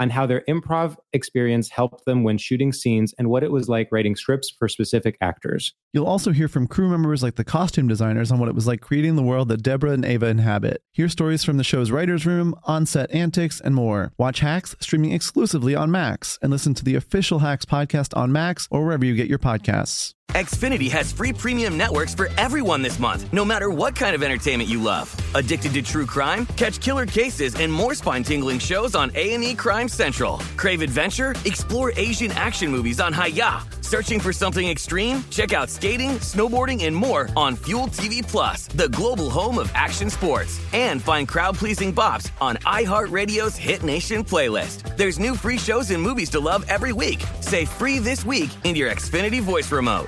[0.00, 3.88] on how their improv experience helped them when shooting scenes and what it was like
[3.92, 5.74] writing scripts for specific actors.
[5.92, 8.80] You'll also hear from crew members like the costume designers on what it was like
[8.80, 10.82] creating the world that Deborah and Ava inhabit.
[10.92, 14.12] Hear stories from the show's writer's room, on set antics, and more.
[14.16, 18.66] Watch Hacks streaming exclusively on Max and listen to the official Hacks podcast on Max
[18.70, 20.14] or wherever you get your podcasts.
[20.30, 24.70] Xfinity has free premium networks for everyone this month, no matter what kind of entertainment
[24.70, 25.12] you love.
[25.34, 26.46] Addicted to true crime?
[26.56, 30.38] Catch killer cases and more spine-tingling shows on A&E Crime Central.
[30.56, 31.34] Crave adventure?
[31.44, 33.66] Explore Asian action movies on Hi-YAH.
[33.80, 35.24] Searching for something extreme?
[35.30, 40.08] Check out skating, snowboarding, and more on Fuel TV Plus, the global home of action
[40.08, 40.60] sports.
[40.72, 44.96] And find crowd-pleasing bops on iHeartRadio's Hit Nation playlist.
[44.96, 47.24] There's new free shows and movies to love every week.
[47.40, 50.06] Say free this week in your Xfinity voice remote.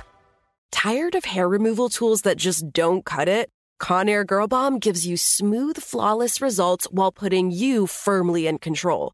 [0.71, 3.49] Tired of hair removal tools that just don't cut it?
[3.81, 9.13] Conair Girl Bomb gives you smooth, flawless results while putting you firmly in control.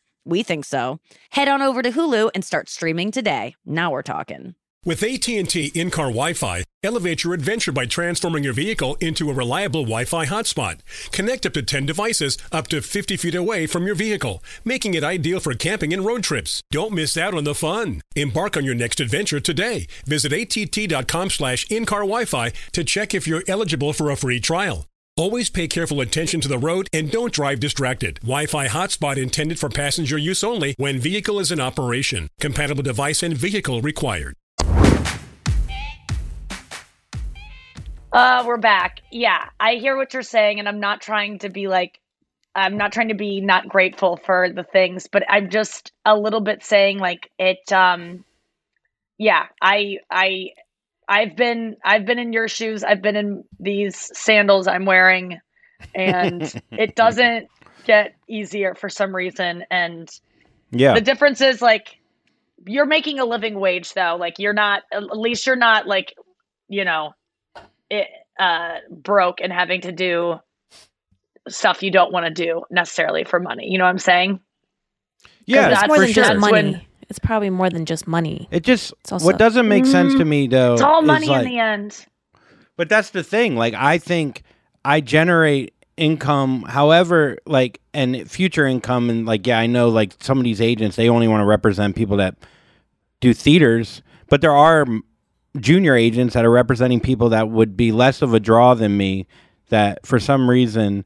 [0.25, 0.99] We think so.
[1.31, 3.55] Head on over to Hulu and start streaming today.
[3.65, 4.55] Now we're talking.
[4.83, 10.25] With AT&T in-car Wi-Fi, elevate your adventure by transforming your vehicle into a reliable Wi-Fi
[10.25, 10.79] hotspot.
[11.11, 15.03] Connect up to 10 devices up to 50 feet away from your vehicle, making it
[15.03, 16.63] ideal for camping and road trips.
[16.71, 18.01] Don't miss out on the fun.
[18.15, 19.85] Embark on your next adventure today.
[20.07, 24.87] Visit att.com slash in-car Wi-Fi to check if you're eligible for a free trial.
[25.17, 28.19] Always pay careful attention to the road and don't drive distracted.
[28.21, 32.29] Wi-Fi hotspot intended for passenger use only when vehicle is in operation.
[32.39, 34.35] Compatible device and vehicle required.
[38.13, 39.01] Uh, we're back.
[39.11, 41.99] Yeah, I hear what you're saying, and I'm not trying to be like,
[42.55, 46.41] I'm not trying to be not grateful for the things, but I'm just a little
[46.41, 47.71] bit saying like it.
[47.71, 48.23] Um,
[49.17, 50.51] yeah, I, I,
[51.11, 52.83] I've been, I've been in your shoes.
[52.83, 55.39] I've been in these sandals I'm wearing,
[55.93, 57.47] and it doesn't
[57.83, 59.65] get easier for some reason.
[59.69, 60.09] And
[60.71, 60.93] Yeah.
[60.93, 61.97] the difference is like
[62.65, 64.15] you're making a living wage though.
[64.19, 66.13] Like you're not at least you're not like,
[66.69, 67.11] you know,
[67.89, 68.07] it
[68.39, 70.39] uh broke and having to do
[71.49, 73.67] stuff you don't want to do necessarily for money.
[73.69, 74.39] You know what I'm saying?
[75.45, 76.23] Yeah, that's more than sure.
[76.23, 76.51] just money.
[76.53, 78.47] when- it's probably more than just money.
[78.51, 80.51] It just It's also- what doesn't make sense to me mm.
[80.51, 80.73] though.
[80.73, 82.05] It's all is, money like- in the end.
[82.77, 83.57] But that's the thing.
[83.57, 84.43] Like I think
[84.85, 90.37] I generate income however like and future income and like yeah, I know like some
[90.37, 92.37] of these agents they only want to represent people that
[93.19, 94.87] do theaters, but there are
[95.59, 99.27] junior agents that are representing people that would be less of a draw than me
[99.67, 101.03] that for some reason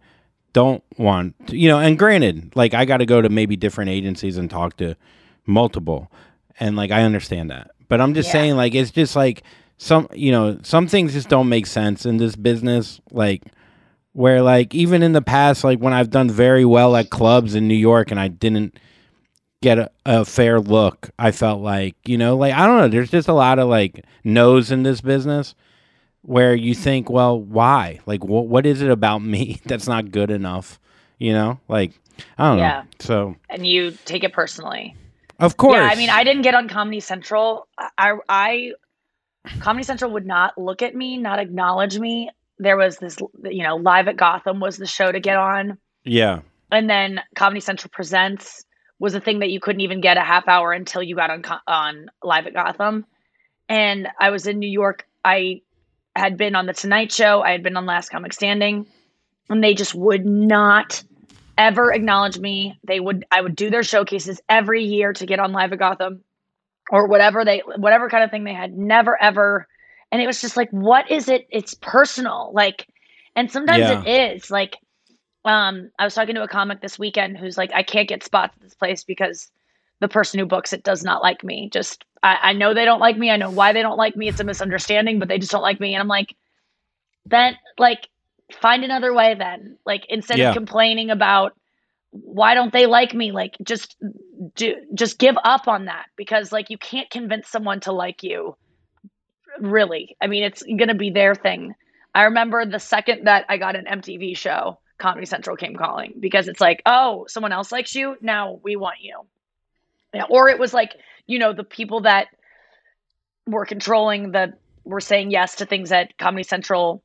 [0.53, 3.89] don't want to, you know and granted like I got to go to maybe different
[3.89, 4.95] agencies and talk to
[5.45, 6.11] multiple
[6.59, 7.71] and like I understand that.
[7.87, 8.33] But I'm just Yeah.
[8.33, 9.43] saying like it's just like
[9.77, 13.43] some you know some things just don't make sense in this business like
[14.13, 17.67] where like even in the past like when I've done very well at clubs in
[17.67, 18.79] New York and I didn't
[19.61, 21.09] get a, a fair look.
[21.19, 24.05] I felt like, you know, like I don't know, there's just a lot of like
[24.23, 25.53] no's in this business
[26.21, 27.99] where you think, well, why?
[28.05, 30.79] Like what what is it about me that's not good enough?
[31.19, 31.59] You know?
[31.67, 31.91] Like
[32.37, 32.81] I don't Yeah.
[32.81, 32.87] know.
[32.99, 34.95] So, and you take it personally.
[35.39, 35.75] Of course.
[35.75, 37.67] Yeah, I mean, I didn't get on Comedy Central.
[37.97, 38.71] I, I,
[39.59, 42.29] Comedy Central would not look at me, not acknowledge me.
[42.57, 46.39] There was this, you know, Live at Gotham was the show to get on, yeah.
[46.71, 48.65] and then Comedy Central Presents
[48.99, 51.43] was a thing that you couldn't even get a half hour until you got on
[51.67, 53.05] on Live at Gotham.
[53.67, 55.05] And I was in New York.
[55.23, 55.61] I
[56.15, 57.41] had been on the Tonight Show.
[57.41, 58.87] I had been on Last Comic Standing,
[59.49, 61.03] and they just would not
[61.57, 62.79] ever acknowledge me.
[62.85, 66.23] They would I would do their showcases every year to get on Live at Gotham
[66.91, 68.77] or whatever they whatever kind of thing they had.
[68.77, 69.67] Never ever
[70.11, 71.47] and it was just like what is it?
[71.51, 72.51] It's personal.
[72.53, 72.87] Like
[73.35, 74.01] and sometimes Yeah.
[74.03, 74.51] it is.
[74.51, 74.77] Like
[75.45, 78.55] um I was talking to a comic this weekend who's like I can't get spots
[78.57, 79.51] at this place because
[80.01, 81.69] the person who books it does not like me.
[81.71, 83.31] Just I, I know they don't like me.
[83.31, 84.27] I know why they don't like me.
[84.27, 85.93] It's a misunderstanding, but they just don't like me.
[85.93, 86.35] And I'm like,
[87.25, 88.09] then like
[88.51, 89.77] find another way then.
[89.85, 90.49] Like instead Yeah.
[90.49, 91.53] of complaining about
[92.11, 93.95] why don't they like me, like just
[94.55, 98.55] do just give up on that because like you can't convince someone to like you.
[99.59, 100.15] Really.
[100.21, 101.73] I mean, it's gonna be their thing.
[102.13, 106.47] I remember the second that I got an MTV show, Comedy Central came calling because
[106.47, 108.15] it's like, oh, someone else likes you.
[108.21, 109.21] Now we want you.
[110.13, 110.93] Yeah, or it was like,
[111.27, 112.27] you know, the people that
[113.45, 114.53] were controlling the
[114.85, 117.03] were saying yes to things that Comedy Central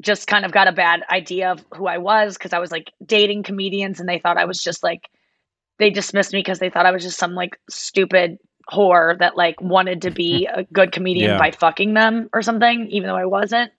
[0.00, 2.92] just kind of got a bad idea of who I was because I was like
[3.04, 5.08] dating comedians and they thought I was just like
[5.78, 8.38] they dismissed me because they thought I was just some like stupid
[8.70, 11.38] whore that like wanted to be a good comedian Yeah.
[11.38, 13.72] by fucking them or something, even though I wasn't.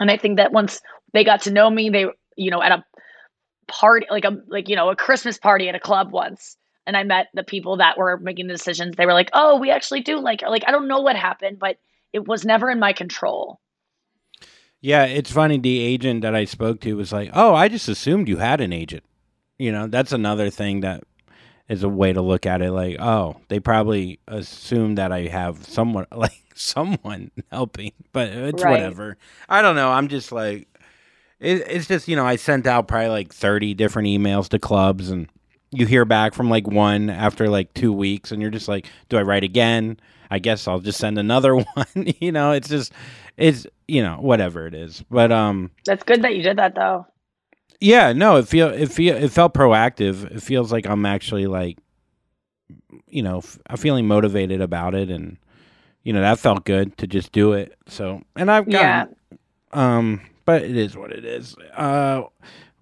[0.00, 0.80] And I think that once
[1.12, 2.06] they got to know me, they
[2.36, 2.84] you know, at a
[3.66, 6.56] party like a like, you know, a Christmas party at a club once.
[6.86, 8.96] And I met the people that were making the decisions.
[8.96, 11.58] They were like, "Oh, we actually do like her." Like I don't know what happened,
[11.58, 11.76] but
[12.14, 13.60] it was never in my control.
[14.80, 15.58] Yeah, it's funny.
[15.58, 18.72] The agent that I spoke to was like, "Oh, I just assumed you had an
[18.72, 19.04] agent."
[19.58, 21.02] You know, that's another thing that
[21.68, 22.70] is a way to look at it.
[22.70, 28.70] Like, oh, they probably assume that I have someone like someone helping, but it's Right.
[28.70, 29.16] whatever.
[29.48, 29.90] I don't know.
[29.90, 30.68] I'm just like,
[31.40, 35.10] it, it's just you know, I sent out probably like thirty different emails to clubs,
[35.10, 35.28] and
[35.70, 39.16] you hear back from like one after like two weeks, and you're just like, do
[39.18, 39.98] I write again?
[40.30, 41.86] I guess I'll just send another one.
[42.20, 42.92] you know, it's just,
[43.36, 45.02] it's you know, whatever it is.
[45.10, 47.06] But um, That's good that you did that though.
[47.80, 50.24] yeah, no, it feel it feel it felt proactive.
[50.34, 51.78] It feels like I'm actually like,
[53.08, 55.36] you know, f- I'm feeling motivated about it, and
[56.02, 57.76] you know that felt good to just do it.
[57.86, 59.06] So, and I've Yeah.
[59.72, 61.56] got, um, but it is what it is.
[61.76, 62.22] Uh,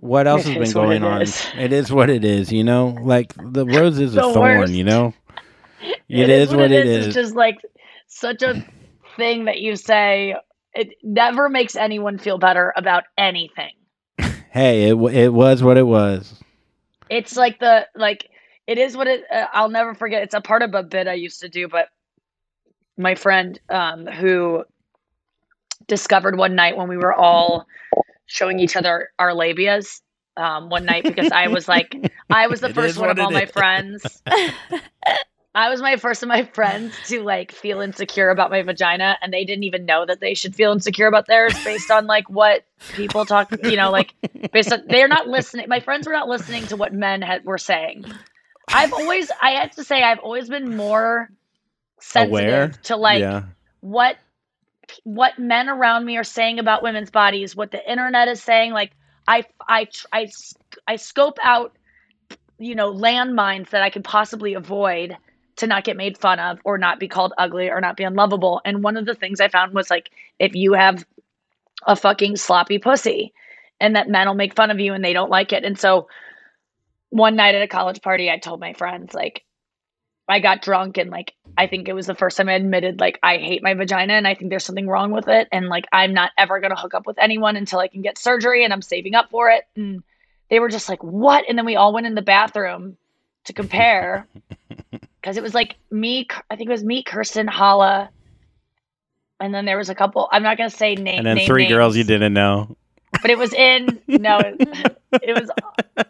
[0.06, 1.22] what else It has been going it on?
[1.22, 1.46] is.
[1.54, 2.52] It is what it is.
[2.52, 4.70] You know, like the rose is a thorn.
[4.70, 4.74] worst.
[4.74, 5.14] You know,
[6.08, 7.06] It is what it is.
[7.06, 7.58] It's just like
[8.06, 8.60] such a
[9.16, 10.36] thing that you say.
[10.74, 13.72] It never makes anyone feel better about anything.
[14.50, 16.42] hey, it it was what it was.
[17.08, 18.28] It's like the like
[18.66, 19.24] it is what it.
[19.30, 20.22] Uh, I'll never forget.
[20.22, 21.88] It's a part of a bit I used to do, but
[22.96, 24.64] my friend um, who
[25.86, 27.66] discovered one night when we were all
[28.26, 30.00] showing each other our labias
[30.36, 31.94] um, one night because I was like
[32.30, 33.50] I was the It first one of all my is.
[33.50, 34.22] friends.
[35.54, 39.32] I was my first of my friends to like feel insecure about my vagina, and
[39.32, 42.64] they didn't even know that they should feel insecure about theirs based on like what
[42.92, 44.12] people talk, you know, like
[44.52, 45.66] based on they're not listening.
[45.66, 48.04] My friends were not listening to what men had, were saying.
[48.68, 51.30] I've always, I have to say, I've always been more
[52.00, 53.44] sensitive Aware to like yeah.
[53.80, 54.18] what
[55.04, 58.72] what men around me are saying about women's bodies, what the internet is saying.
[58.72, 58.92] Like
[59.26, 60.30] I I I
[60.86, 61.76] I scope out
[62.58, 65.16] you know landmines that I could possibly avoid
[65.56, 68.60] to not get made fun of or not be called ugly or not be unlovable.
[68.64, 71.04] And one of the things I found was like if you have
[71.86, 73.32] a fucking sloppy pussy
[73.80, 75.64] and that men will make fun of you and they don't like it.
[75.64, 76.08] And so
[77.10, 79.45] one night at a college party I told my friends like
[80.28, 83.18] I got drunk and like I think it was the first time I admitted like
[83.22, 86.12] I hate my vagina and I think there's something wrong with it and like I'm
[86.12, 88.82] not ever going to hook up with anyone until I can get surgery and I'm
[88.82, 90.02] saving up for it and
[90.50, 92.96] they were just like what and then we all went in the bathroom
[93.44, 94.26] to compare
[95.22, 98.10] cuz it was like me I think it was me Kirsten Hala
[99.40, 101.46] and then there was a couple I'm not going to say name And then name
[101.46, 102.76] three girls you didn't know.
[103.22, 104.60] but it was in no it,
[105.22, 105.50] it was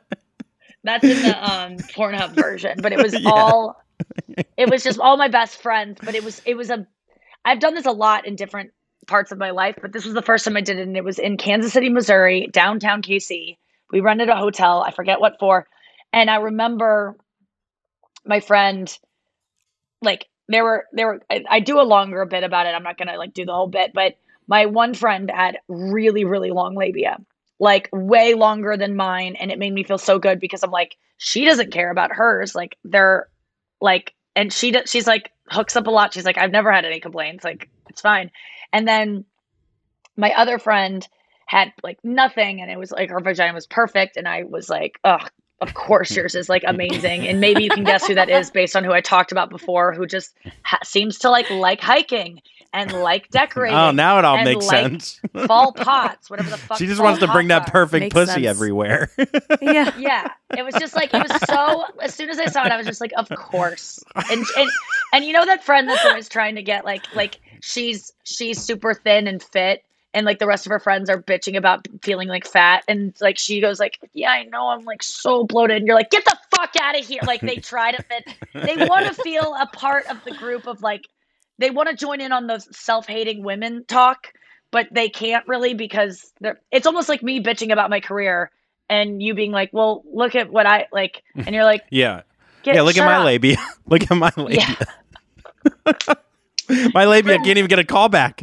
[0.84, 3.30] that's in the um Pornhub version but it was Yeah.
[3.30, 3.76] all
[4.56, 6.86] it was just all my best friends but it was it was a
[7.44, 8.70] i've done this a lot in different
[9.06, 11.04] parts of my life but this was the first time i did it and it
[11.04, 13.56] was in kansas city missouri downtown kc
[13.92, 15.66] we rented a hotel i forget what for
[16.12, 17.16] and i remember
[18.26, 18.96] my friend,
[20.02, 22.70] like there were there were I, I do a longer bit about it.
[22.70, 26.50] I'm not gonna like do the whole bit, but my one friend had really really
[26.50, 27.18] long labia,
[27.58, 30.96] like way longer than mine, and it made me feel so good because I'm like
[31.18, 32.54] she doesn't care about hers.
[32.54, 33.28] Like they're
[33.81, 34.91] like, and she does.
[34.91, 36.14] She's like hooks up a lot.
[36.14, 37.45] She's like I've never had any complaints.
[37.45, 38.31] Like it's fine.
[38.72, 39.24] And then
[40.16, 41.07] my other friend
[41.47, 44.99] had like nothing and it was like her vagina was perfect and i was like
[45.05, 48.51] ugh of course yours is like amazing and maybe you can guess who that is
[48.51, 52.43] based on who i talked about before who just ha- seems to like like hiking
[52.77, 55.20] and like decorating Oh, now it all makes like sense.
[55.47, 58.47] fall pots whatever the fuck She just wants to bring that perfect Makes pussy sense.
[58.47, 59.11] everywhere.
[59.61, 59.93] yeah.
[59.99, 62.77] yeah it was just like it was so as soon as i saw it i
[62.77, 64.70] was just like of course and and
[65.12, 68.95] and you know that friend that's always trying to get like like she's she's super
[68.95, 69.83] thin and fit
[70.14, 73.39] and like the rest of her friends are bitching about feeling like fat and like
[73.39, 76.37] she goes like yeah i know i'm like so bloated and you're like get the
[76.55, 78.24] fuck out of here like they try to fit
[78.55, 81.07] they want to feel a part of the group of like
[81.59, 84.32] they want to join in on the self-hating women talk
[84.70, 88.50] but they can't really because they're it's almost like me bitching about my career
[88.88, 92.22] and you being like well look at what i like and you're like yeah.
[92.64, 93.24] Yeah, look at my up.
[93.24, 93.59] labia.
[93.86, 94.76] look at my labia.
[95.86, 96.14] yeah
[96.94, 98.42] my labia can't even get a call back.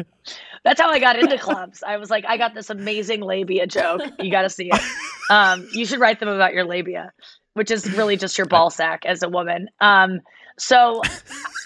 [0.63, 4.01] that's how i got into clubs i was like i got this amazing labia joke
[4.19, 4.81] you got to see it
[5.29, 7.11] um you should write them about your labia
[7.53, 10.21] which is really just your ball sack as a woman um
[10.57, 11.01] so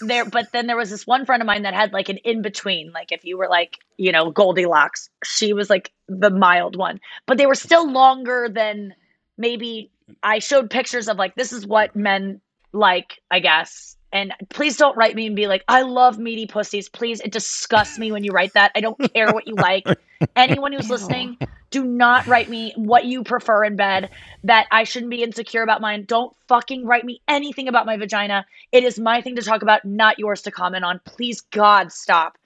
[0.01, 2.41] there but then there was this one friend of mine that had like an in
[2.41, 5.09] between like if you were like you know goldilocks.
[5.23, 6.99] She was like the mild one.
[7.25, 8.93] But they were still longer than
[9.38, 9.91] maybe
[10.23, 12.41] i showed pictures of like this is what men
[12.73, 13.95] like i guess.
[14.13, 16.89] And please don't write me and be like i love meaty pussies.
[16.89, 18.71] Please it disgusts me when you write that.
[18.75, 19.85] I don't care what you like.
[20.35, 21.38] Anyone who's listening
[21.70, 24.09] do not write me what you prefer in bed
[24.43, 26.05] that i shouldn't be insecure about mine.
[26.05, 28.45] Don't fucking write me anything about my vagina.
[28.72, 31.01] It is my thing to talk about not yours to comment on.
[31.05, 32.38] Please god stop.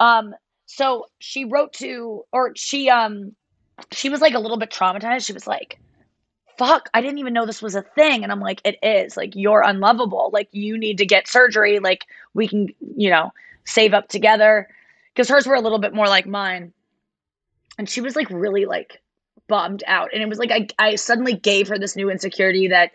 [0.00, 0.34] Um
[0.66, 3.34] so she wrote to or she um
[3.92, 5.26] she was like a little bit traumatized.
[5.26, 5.78] She was like
[6.58, 8.22] fuck i didn't even know this was a thing.
[8.22, 9.16] And i'm like it is.
[9.16, 10.30] Like you're unlovable.
[10.32, 11.78] Like you need to get surgery.
[11.78, 13.32] Like we can you know
[13.64, 14.68] save up together.
[15.14, 16.72] Because hers were a little bit more like mine
[17.78, 19.00] and she was like really like
[19.48, 20.10] bummed out.
[20.12, 22.92] And it was like I, I suddenly gave her this new insecurity that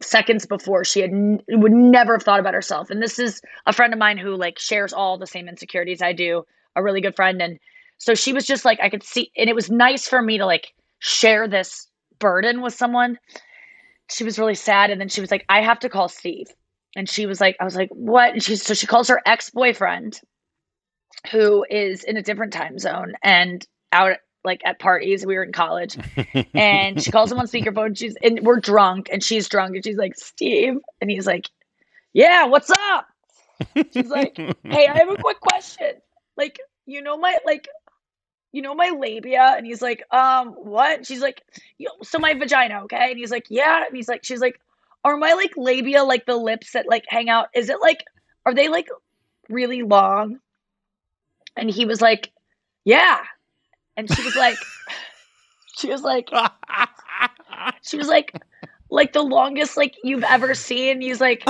[0.00, 2.90] seconds before she had n- would never have thought about herself.
[2.90, 6.12] And this is a friend of mine who like shares all the same insecurities i
[6.12, 6.44] do
[6.76, 7.40] a really good friend.
[7.42, 7.58] And
[7.98, 10.46] so she was just like i could see and it was nice for me to
[10.46, 11.88] like share this
[12.18, 13.18] burden with someone.
[14.10, 14.90] She was really sad.
[14.90, 16.46] And then she was like i have to call steve.
[16.96, 18.32] And she was like i was like what?
[18.32, 20.20] And she so she calls her ex-boyfriend
[21.32, 23.14] who is in a different time zone.
[23.22, 25.26] And out like at parties.
[25.26, 25.96] We were in college.
[26.54, 27.96] And she calls him on speakerphone.
[27.96, 31.48] She's and we're drunk and she's drunk and she's like steve and he's like
[32.12, 33.06] yeah what's up?
[33.92, 35.92] She's like hey i have a quick question.
[36.36, 37.68] Like you know my like
[38.52, 39.54] you know my labia?
[39.56, 41.06] And he's like um what?
[41.06, 41.42] She's like
[41.76, 43.10] "Yo, so my vagina okay?
[43.10, 43.84] And he's like yeah.
[43.86, 44.60] And he's like she's like
[45.04, 48.04] are my like labia like the lips that like hang out is it like
[48.46, 48.88] are they like
[49.48, 50.40] really long?
[51.56, 52.32] And he was like
[52.84, 53.24] yeah
[53.98, 54.56] and she was like
[55.76, 56.30] she was like
[57.82, 58.32] she was like
[58.90, 61.02] like the longest like you've ever seen.
[61.02, 61.44] He's like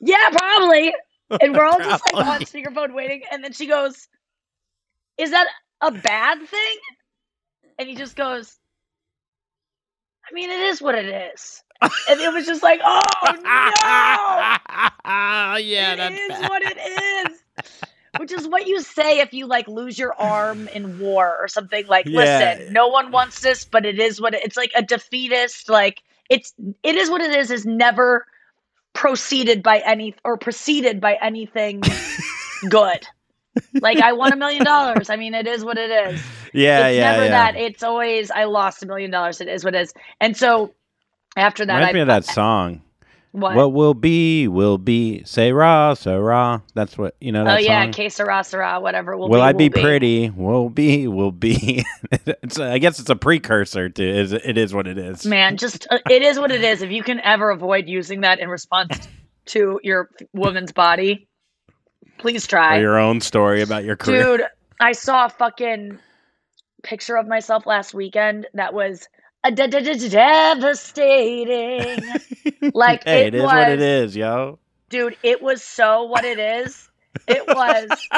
[0.00, 0.94] yeah probably.
[1.42, 3.22] And we're all just like on speakerphone waiting.
[3.30, 4.08] And then she goes
[5.18, 5.48] is that
[5.82, 6.76] a bad thing?
[7.78, 8.56] And he just goes
[10.28, 11.62] i mean it is what it is.
[11.82, 13.32] And it was just like oh no.
[15.58, 16.48] Yeah, it that's is bad.
[16.50, 17.35] what it is
[18.16, 21.86] which is what you say if you like lose your arm in war or something
[21.88, 22.14] like Yeah.
[22.14, 26.02] listen no one wants this but it is what it, it's like a defeatist like
[26.30, 28.26] it's it is what it is is never
[28.94, 31.94] proceeded by any or preceded by anything
[32.68, 33.06] good
[33.80, 36.88] like i won a million dollars i mean it is what it is Yeah, it's
[36.88, 37.30] yeah, never yeah.
[37.30, 40.74] that it's always i lost a million dollars it is what it is and so
[41.36, 42.82] after that Reminds I, me of that song.
[43.36, 45.22] What, What will be will be.
[45.24, 46.60] Say rah, say rah.
[46.74, 47.46] That's what you know.
[47.46, 47.92] oh yeah song?
[47.92, 50.30] que sera sera whatever will, will be, I be will pretty?
[50.30, 51.84] Will be, will be.
[52.12, 55.26] it's, I guess it's a precursor to is it is what it is.
[55.26, 58.38] man just uh, it is what it is if you can ever avoid using that
[58.40, 59.06] in response
[59.46, 61.28] to your woman's body
[62.18, 64.38] please Or try your own story about your career.
[64.38, 64.46] dude
[64.80, 65.98] i saw a fucking
[66.82, 69.08] picture of myself last weekend that was
[69.46, 72.02] a de- de- de- devastating
[72.74, 74.58] like hey, it it is what it is, yo.
[74.90, 76.88] dude it was so what it is
[77.26, 78.08] It was.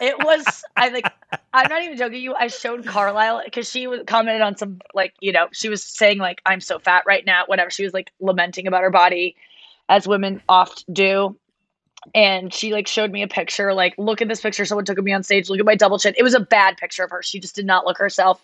[0.00, 0.64] It was.
[0.76, 1.12] I like.
[1.54, 2.22] I'm not even joking.
[2.22, 2.34] You.
[2.34, 6.18] I showed Carlisle because she was commented on some like you know she was saying
[6.18, 7.44] like I'm so fat right now.
[7.46, 7.70] Whatever.
[7.70, 9.36] She was like lamenting about her body,
[9.88, 11.36] as women oft do.
[12.14, 13.74] And she like showed me a picture.
[13.74, 14.64] Like, look at this picture.
[14.64, 15.48] Someone took of me on stage.
[15.48, 16.14] Look at my double chin.
[16.16, 17.22] It was a bad picture of her.
[17.22, 18.40] She just did not look herself.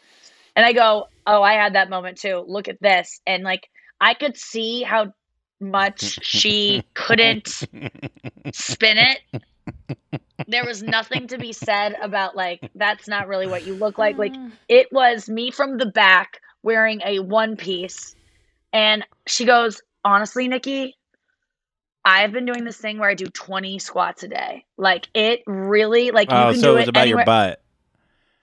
[0.57, 2.45] And I go, oh, I had that moment too.
[2.47, 3.21] Look at this.
[3.27, 3.69] And like,
[4.01, 5.13] I could see how
[5.61, 7.49] much she couldn't
[8.53, 9.43] spin it.
[10.47, 14.17] There was nothing to be said about like that's not really what you look like.
[14.19, 14.53] Like mm.
[14.69, 18.15] it was me from the back wearing a one piece
[18.73, 20.97] and she goes, "Honestly, Nikki,
[22.05, 24.65] I've been doing this thing where I do 20 squats a day.
[24.77, 27.21] Like it really like Oh, you can so do it was it about anywhere.
[27.21, 27.63] your butt.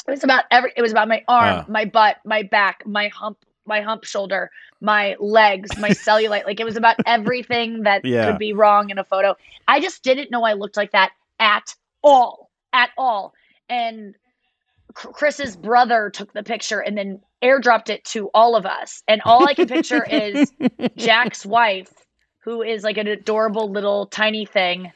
[0.08, 0.72] It was about every.
[0.76, 1.72] It was about my arm, Oh.
[1.72, 4.52] my butt, my back, my hump, my hump shoulder,
[4.82, 6.46] my legs, my cellulite.
[6.46, 8.26] Like it was about everything that Yeah.
[8.26, 9.36] could be wrong in a photo.
[9.68, 13.34] I just didn't know I looked like that at all, at all.
[13.68, 14.16] And
[14.94, 19.04] Chris's brother took the picture and then airdropped it to all of us.
[19.08, 20.54] And all I can picture is
[20.98, 21.92] Jack's wife,
[22.44, 24.92] who is like an adorable little tiny thing,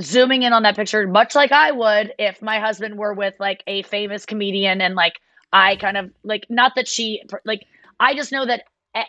[0.00, 3.62] zooming in on that picture, much like I would if my husband were with like
[3.66, 5.14] a famous comedian and like
[5.52, 7.66] I kind of like, not that she, like,
[8.00, 9.06] I just know that a-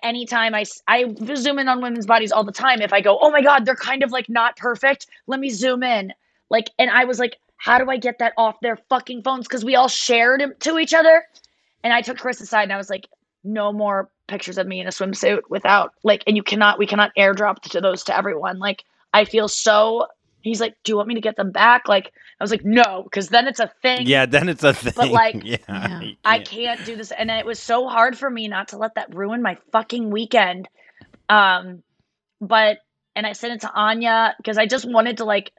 [0.56, 3.42] I, I zoom in on women's bodies all the time, if I go, oh my
[3.42, 6.14] God, they're kind of like not perfect, let me zoom in.
[6.50, 9.48] Like, and I was like, how do I get that off their fucking phones?
[9.48, 11.24] Because we all shared to each other.
[11.84, 13.08] And I took Chris aside and I was like,
[13.44, 17.12] no more pictures of me in a swimsuit without like, and you cannot, we cannot
[17.18, 18.60] airdrop to those to everyone.
[18.60, 18.84] Like,
[19.14, 20.08] I feel so.
[20.48, 21.88] He's like, do you want me to get them back?
[21.88, 24.08] Like, I was like, no, because then it's a thing.
[24.08, 24.94] Yeah, then it's a thing.
[24.96, 26.02] But like, yeah.
[26.24, 29.14] I can't do this, and it was so hard for me not to let that
[29.14, 30.68] ruin my fucking weekend.
[31.30, 31.84] Um,
[32.40, 32.80] but
[33.16, 35.52] and I sent it to Anya because I just wanted to like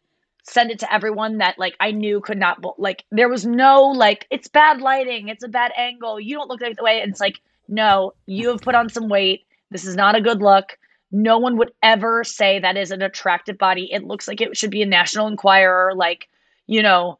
[0.44, 4.26] send it to everyone that like I knew could not like there was no like
[4.30, 7.00] it's bad lighting, it's a bad angle, you don't look like the way.
[7.02, 9.44] And it's like no, you have put on some weight.
[9.70, 10.78] This is not a good look.
[11.10, 13.90] No one would ever say that is an attractive body.
[13.92, 16.28] It looks like it should be a National Enquirer, like
[16.66, 17.18] you know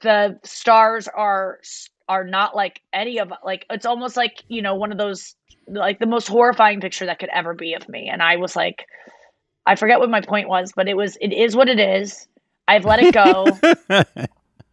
[0.00, 1.60] the stars are
[2.08, 5.36] are not like any of like it's almost like you know one of those
[5.68, 8.08] like the most horrifying picture that could ever be of me.
[8.10, 8.86] And i was like
[9.66, 12.26] i forget what my point was but it was it is what it is.
[12.68, 13.46] I've let it go.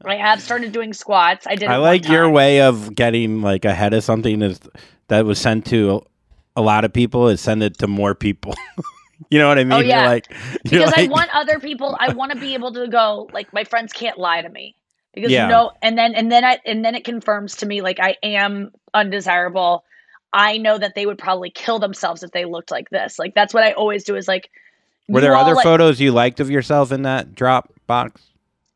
[0.06, 1.46] I have started doing squats.
[1.48, 4.60] I did I like your way of getting like ahead of something is
[5.10, 6.04] that was sent to
[6.56, 8.54] a lot of people is send it to more people.
[9.30, 9.74] you know what I oh, mean?
[9.74, 10.08] Oh, You're yeah.
[10.08, 10.32] like
[10.66, 13.64] you're because i want other people i want to be able to go like my
[13.64, 14.76] friends can't lie to me
[15.14, 15.47] because Yeah.
[15.47, 18.72] no and then and then i and then it confirms to me like i am
[18.93, 19.84] undesirable
[20.34, 23.54] i know that they would probably kill themselves if they looked like this like that's
[23.54, 24.49] what i always do is like
[25.08, 28.22] Were there other like- photos you liked of yourself in that drop box?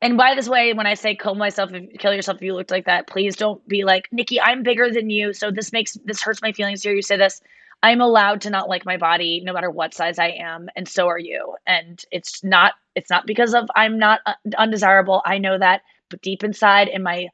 [0.01, 2.71] and by this way when i say kill myself if kill yourself if you looked
[2.71, 6.21] like that please don't be like nikki i'm bigger than you so this makes this
[6.21, 7.41] hurts my feelings to hear you say this
[7.87, 11.07] i'm allowed to not like my body no matter what size i am and so
[11.07, 15.57] are you and it's not it's not because of i'm not uh, undesirable i know
[15.57, 17.27] that but deep inside in my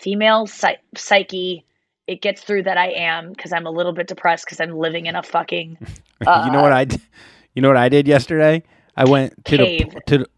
[0.00, 1.64] female psy- psyche
[2.06, 5.06] it gets through that i am because i'm a little bit depressed because i'm living
[5.06, 5.76] in a fucking
[6.26, 7.00] uh, you know what I d-
[7.54, 8.62] you know what I did yesterday?
[8.96, 9.94] I went to Cave.
[9.94, 10.28] the to the-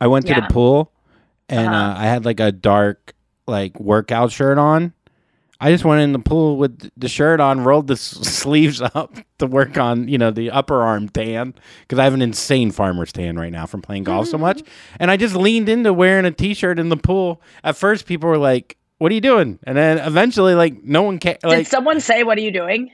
[0.00, 0.40] I went to Yeah.
[0.46, 0.92] the pool
[1.48, 1.76] and Uh-huh.
[1.76, 3.14] uh, I had like a dark
[3.46, 4.92] like workout shirt on.
[5.62, 9.14] I just went in the pool with the shirt on, rolled the s- sleeves up
[9.38, 13.12] to work on, you know, the upper arm tan because I have an insane farmer's
[13.12, 14.58] tan right now from playing golf so much.
[14.58, 14.96] Mm-hmm.
[14.98, 17.40] And I just leaned into wearing a t-shirt in the pool.
[17.62, 21.18] At first, people were like, "What are you doing?" And then eventually, like, no one
[21.18, 21.38] cared.
[21.40, 22.90] did Like, someone say what are you doing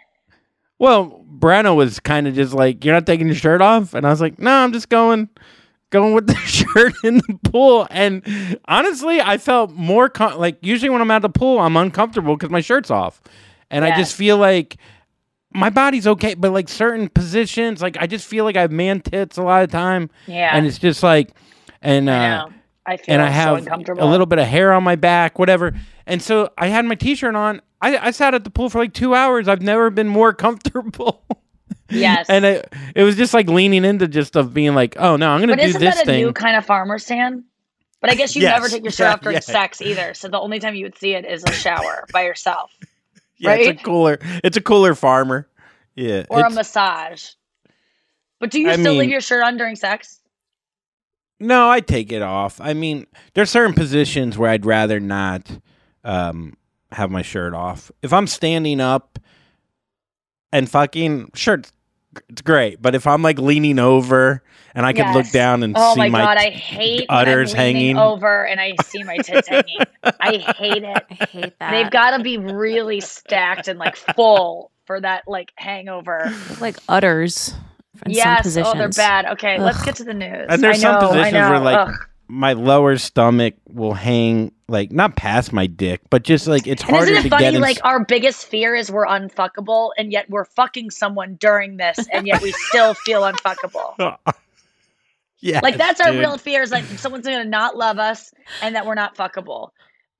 [0.78, 4.10] well, Brano was kind of just like, "You're not taking your shirt off," and I
[4.10, 5.28] was like, "No, I'm just going,
[5.90, 10.90] going with the shirt in the pool." And honestly, I felt more com- like usually
[10.90, 13.20] when I'm at the pool, I'm uncomfortable because my shirt's off,
[13.70, 14.76] and I just feel like
[15.52, 19.00] my body's okay, but like certain positions, like I just feel like I have man
[19.00, 20.50] tits a lot of time, Yeah.
[20.54, 21.30] and it's just like,
[21.82, 22.52] and uh, I.
[22.86, 24.02] I feel and I have uncomfortable.
[24.02, 25.74] a little bit of hair on my back, whatever.
[26.06, 27.60] And so I had my t-shirt on.
[27.82, 29.46] I, I sat at the pool for like two hours.
[29.46, 31.22] I've never been more comfortable.
[31.90, 32.26] Yes.
[32.30, 35.40] and it, it was just like leaning into just of being like, oh no, I'm
[35.40, 36.24] gonna But do isn't this that a thing.
[36.24, 37.44] new kind of farmer stand?
[38.00, 38.56] But I guess you Yes.
[38.56, 39.40] never take your shirt Yeah, off during yeah.
[39.40, 40.14] sex either.
[40.14, 42.70] So the only time you would see it is a shower by yourself
[43.38, 43.66] yeah, right?
[43.66, 44.18] it's a cooler.
[44.44, 45.48] It's a cooler farmer.
[45.94, 47.30] Yeah, or a massage.
[48.40, 50.20] But do you I still leave your shirt on during sex?
[51.40, 52.60] No, I take it off.
[52.60, 55.48] I mean, there's certain positions where I'd rather not
[56.04, 56.56] um,
[56.92, 57.90] have my shirt off.
[58.02, 59.17] If I'm standing up
[60.52, 61.70] and fucking shirt
[62.28, 62.80] it's great.
[62.80, 64.42] But if I'm like leaning over
[64.74, 67.52] and I can look down and oh see my, my god, I hate when udders
[67.52, 67.96] hanging.
[67.96, 69.78] over and I see my tits hanging.
[70.20, 71.06] I hate it.
[71.10, 71.70] I hate that.
[71.70, 76.32] They've got to be really stacked and like full for that like hangover.
[76.60, 77.54] like udders
[78.06, 78.42] in some yes.
[78.42, 78.74] positions.
[78.74, 79.26] Oh, they're bad.
[79.26, 80.46] Okay, let's get to the news.
[80.48, 81.64] And there's I know, some I positions where know.
[81.64, 81.94] like Ugh.
[82.28, 86.90] My lower stomach will hang like not past my dick, but just like it's And
[86.90, 87.58] harder isn't it funny?
[87.58, 92.26] Like our biggest fear is we're unfuckable, and yet we're fucking someone during this, and
[92.26, 93.94] yet we still feel unfuckable.
[95.40, 98.84] yeah, Like that's our real fear is like someone's gonna not love us, and that
[98.86, 99.70] we're not fuckable.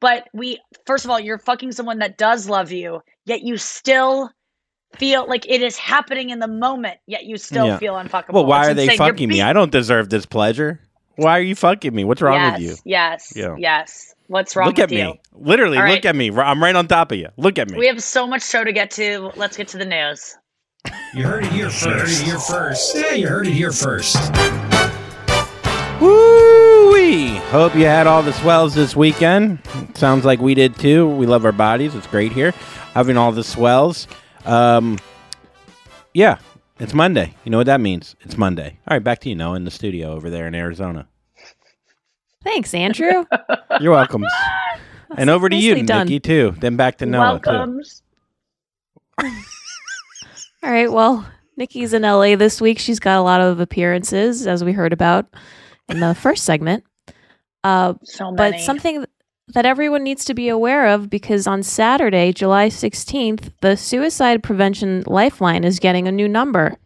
[0.01, 4.31] But we, first of all, you're fucking someone that does love you, yet you still
[4.97, 7.79] feel like it is happening in the moment, yet you still Yeah.
[7.79, 8.33] feel unfuckable.
[8.35, 8.99] Well, why It's are they insane.
[8.99, 9.43] You're fucking me?
[9.43, 10.81] I don't deserve this pleasure.
[11.19, 12.05] Why are you fucking me?
[12.05, 12.77] What's wrong yes, with you?
[12.85, 13.57] Yes, Yeah.
[13.59, 14.15] yes.
[14.29, 14.83] What's wrong with you?
[14.85, 15.21] Look at with me.
[15.33, 16.31] Literally, All look at me.
[16.31, 17.29] I'm right on top of you.
[17.37, 17.77] Look at me.
[17.77, 19.33] We have so much show to get to.
[19.35, 20.37] Let's get to the news.
[21.15, 21.85] You heard it here first.
[21.85, 22.95] You heard it here first.
[22.95, 24.17] Yeah, you heard it here first.
[26.01, 27.37] Woo wee!
[27.51, 29.59] Hope you had all the swells this weekend.
[29.95, 31.09] Sounds like we did too.
[31.09, 31.97] We love our bodies.
[31.97, 32.53] It's great here,
[32.95, 34.07] having all the swells.
[34.45, 35.01] Um,
[36.15, 36.39] yeah,
[36.79, 37.35] it's Monday.
[37.45, 38.17] You know what that means?
[38.23, 38.79] It's Monday.
[38.89, 41.09] All right, back to you, Noah, in the studio over there in Arizona.
[42.45, 43.25] Thanks, Andrew.
[43.81, 44.25] You're welcome.
[45.17, 46.07] and over to you, nicely done.
[46.07, 46.55] Nikki, too.
[46.59, 47.51] Then back to Noah, too.
[50.63, 50.91] All right.
[50.91, 51.27] Well,
[51.57, 52.79] Nikki's in LA this week.
[52.79, 55.27] She's got a lot of appearances, as we heard about
[55.89, 56.85] in the first segment.
[57.65, 59.05] Uh, So but something
[59.55, 65.05] that everyone needs to be aware of because on Saturday, July 16th, the Suicide Prevention
[65.07, 66.77] Lifeline is getting a new number.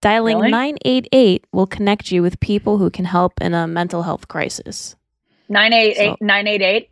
[0.00, 0.50] Dialing Really?
[0.52, 4.94] 988 will connect you with people who can help in a mental health crisis.
[5.48, 6.90] 988 988.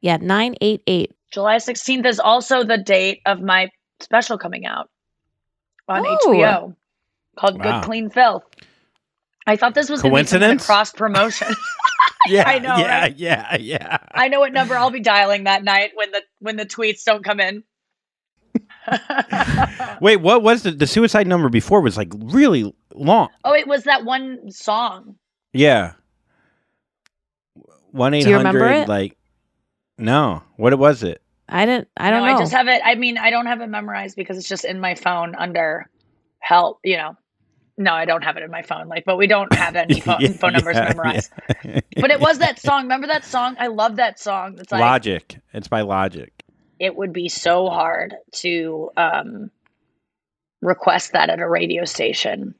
[0.00, 1.14] Yeah, 988.
[1.30, 3.68] July 16th is also the date of my
[4.00, 4.88] special coming out
[5.88, 6.16] on Oh.
[6.26, 6.74] HBO
[7.36, 7.80] called Wow.
[7.80, 8.44] Good Clean Filth.
[9.48, 10.66] I thought this was going to be some kind of Coincidence?
[10.66, 11.48] cross promotion.
[12.26, 13.16] Yeah, I know, yeah, right?
[13.16, 13.98] yeah, yeah.
[14.12, 17.24] I know what number I'll be dialing that night when the when the tweets don't
[17.24, 17.62] come in.
[20.00, 21.80] Wait, what was the, the suicide number before?
[21.80, 23.28] Was like really long.
[23.44, 25.14] Oh, it was that one song.
[25.54, 25.92] Yeah.
[27.92, 28.82] One eight you remember hundred.
[28.82, 28.88] it?
[28.88, 29.16] Like,
[29.96, 30.42] no.
[30.56, 31.22] What was it?
[31.48, 32.36] I didn't I don't no, know.
[32.36, 32.82] I just have it.
[32.84, 35.88] I mean, I don't have it memorized because it's just in my phone under
[36.40, 36.80] help.
[36.84, 37.16] You know,
[37.78, 38.88] no, I don't have it in my phone.
[38.88, 41.32] Like, but we don't have any phone, Yeah, phone numbers yeah, memorized.
[41.64, 41.80] yeah.
[41.96, 42.82] But it was that song.
[42.82, 43.56] Remember that song?
[43.58, 44.56] I love that song.
[44.58, 45.38] It's like Logic.
[45.54, 46.32] It's by Logic.
[46.78, 49.50] it would be so hard to um,
[50.60, 52.54] request that at a radio station.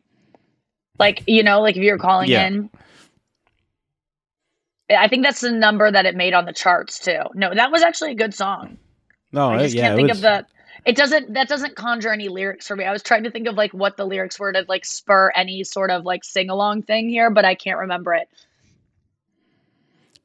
[0.99, 2.47] Like, you know, like if you're calling Yeah.
[2.47, 2.71] in.
[4.91, 7.21] I think that's the number that it made on the charts too.
[7.35, 8.79] No, that was actually a good song.
[9.33, 10.47] No, I it- just yeah, can't think was, of the.
[10.89, 11.35] It doesn't.
[11.35, 12.87] That doesn't conjure any lyrics for me.
[12.87, 15.63] I was trying to think of like what the lyrics were to like spur any
[15.63, 18.27] sort of like sing along thing here, but I can't remember it.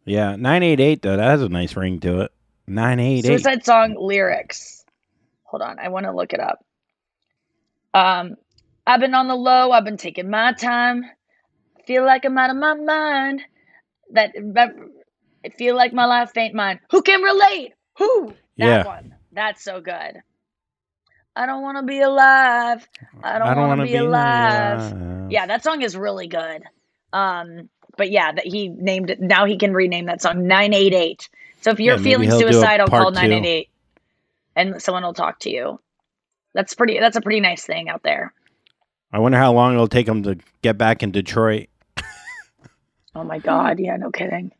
[0.05, 1.17] Yeah, nine eight eight though.
[1.17, 2.31] That has a nice ring to it.
[2.65, 3.27] Nine eight eight.
[3.27, 4.85] Suicide song lyrics.
[5.43, 6.63] Hold on, I want to look it up.
[7.93, 8.35] Um,
[8.87, 9.71] I've been on the low.
[9.71, 11.03] I've been taking my time.
[11.85, 13.41] Feel like I'm out of my mind.
[14.11, 14.75] That, that
[15.45, 16.79] I feel like my life ain't mine.
[16.91, 17.73] Who can relate?
[17.97, 18.33] Who?
[18.59, 18.83] That Yeah.
[18.85, 19.15] one.
[19.33, 20.21] That's so good.
[21.35, 22.87] I don't want to be alive.
[23.23, 24.91] I don't, want wanna to be, alive.
[24.93, 25.31] alive.
[25.31, 26.63] Yeah, that song is really good.
[27.11, 29.19] Um, but yeah, that he named it.
[29.19, 31.27] Now he can rename that song 988.
[31.61, 33.21] So if you're Yeah, feeling he'll do a suicidal, call part two.
[33.21, 33.69] 988,
[34.55, 35.79] and someone will talk to you.
[36.53, 36.99] That's pretty.
[36.99, 38.33] That's a pretty nice thing out there.
[39.11, 41.67] I wonder how long it'll take him to get back in Detroit.
[43.15, 43.79] Oh my god!
[43.79, 44.51] Yeah, no kidding.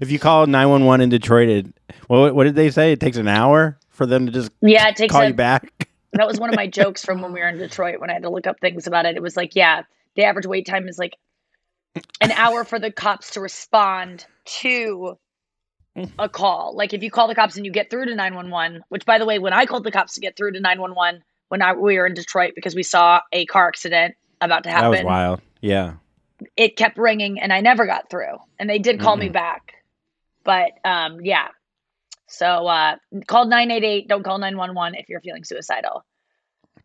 [0.00, 1.66] If you call nine one one in Detroit, it,
[2.06, 2.92] what what did they say?
[2.92, 5.72] It takes an hour for them to just Yeah, it takes call a- you back.
[6.14, 8.22] That was one of my jokes from when we were in Detroit when I had
[8.22, 9.16] to look up things about it.
[9.16, 9.82] It was like, yeah,
[10.14, 11.16] the average wait time is like
[12.20, 15.18] an hour for the cops to respond to
[16.18, 16.74] a call.
[16.76, 19.26] Like if you call the cops and you get through to 911, which by the
[19.26, 22.06] way, when I called the cops to get through to 911 when I we were
[22.06, 24.92] in Detroit because we saw a car accident about to happen.
[24.92, 25.40] That was wild.
[25.60, 25.94] Yeah.
[26.56, 28.38] it kept ringing and I never got through.
[28.58, 29.34] And they did call me Mm-mm.
[29.34, 29.74] back.
[30.42, 31.48] But um yeah.
[32.36, 36.04] So uh call 988, don't call 911 if you're feeling suicidal.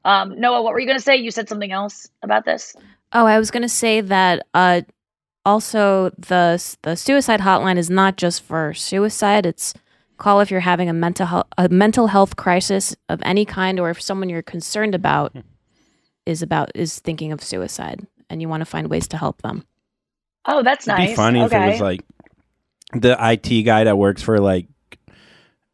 [0.06, 1.18] Um Noah, what were you going to say?
[1.18, 2.76] You said something else about this?
[3.12, 4.82] Oh, I was going to say that uh,
[5.46, 9.46] also the the suicide hotline is not just for suicide.
[9.46, 9.74] It's
[10.18, 13.90] call if you're having a mental health, a mental health crisis of any kind, or
[13.90, 15.36] if someone you're concerned about
[16.26, 19.66] is about is thinking of suicide, and you want to find ways to help them.
[20.46, 21.10] Oh, that's It'd nice.
[21.10, 21.58] be funny okay.
[21.58, 22.02] if it was like
[22.94, 24.68] the IT guy that works for like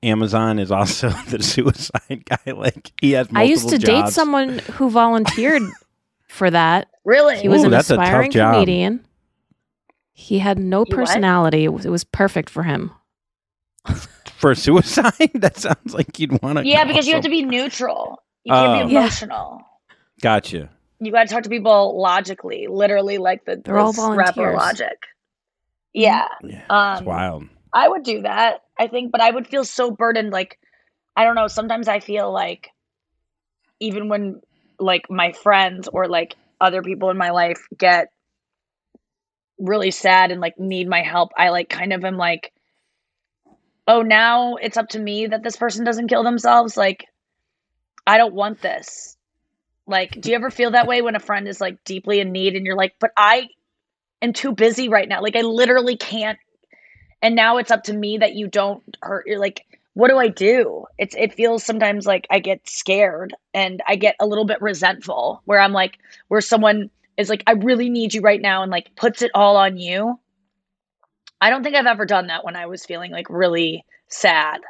[0.06, 2.52] Amazon is also the suicide guy.
[2.54, 3.28] Like he has.
[3.34, 5.64] I used to multiple date someone who volunteered
[6.28, 6.88] for that.
[7.04, 7.38] Really?
[7.40, 8.54] He was Ooh, an that's a tough aspiring job.
[8.56, 9.06] comedian.
[10.14, 11.66] He had no He personality.
[11.66, 12.92] It was, it was perfect for him.
[14.38, 15.12] for suicide.
[15.36, 16.66] that sounds like you'd want to.
[16.66, 18.24] Yeah, because you have to be neutral.
[18.44, 18.88] You can't Oh.
[18.88, 19.00] be Yeah.
[19.02, 19.62] emotional.
[20.22, 20.70] Gotcha.
[21.00, 24.56] You got to talk to people logically, literally, like the, They're all rapper volunteers.
[24.58, 24.98] logic.
[25.94, 27.44] Yeah, Yeah, Um, it's wild.
[27.76, 28.62] I would do that.
[28.80, 30.32] I think, but I would feel so burdened.
[30.32, 30.58] Like,
[31.16, 31.48] I don't know.
[31.48, 32.70] Sometimes I feel like,
[33.82, 34.42] even when
[34.80, 38.08] like my friends or like other people in my life get
[39.60, 42.54] really sad and like need my help, I like kind of am like,
[43.88, 46.78] oh, now it's up to me that this person doesn't kill themselves.
[46.78, 47.06] Like,
[48.08, 49.18] I don't want this.
[49.86, 52.56] Like, do you ever feel that way when a friend is like deeply in need
[52.56, 53.50] and you're like, but I
[54.22, 55.22] am too busy right now.
[55.22, 56.40] Like, I literally can't.
[57.22, 59.26] And now it's up to me that you don't hurt.
[59.28, 60.86] You're like, what do I do?
[60.98, 65.42] It's it feels sometimes like I get scared and I get a little bit resentful
[65.46, 65.98] where I'm like,
[66.28, 69.56] where someone is like, I really need you right now and like puts it all
[69.56, 70.20] on you.
[71.40, 74.62] I don't think I've ever done that when I was feeling like really sad.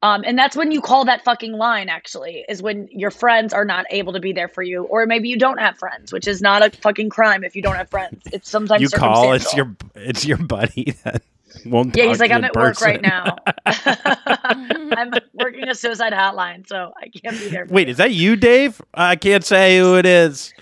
[0.00, 3.64] Um, and that's when you call that fucking line, actually, is when your friends are
[3.64, 6.40] not able to be there for you, or maybe you don't have friends, which is
[6.40, 8.22] not a fucking crime if you don't have friends.
[8.32, 11.22] It's sometimes You call it's your it's your buddy that
[11.64, 11.96] won't.
[11.96, 13.36] Yeah, he's like, I'm the at work right now.
[13.66, 17.66] I'm working a suicide hotline, so I can't be there.
[17.68, 17.92] Wait, you.
[17.92, 18.80] is that you, Dave?
[18.94, 20.52] I can't say who it is.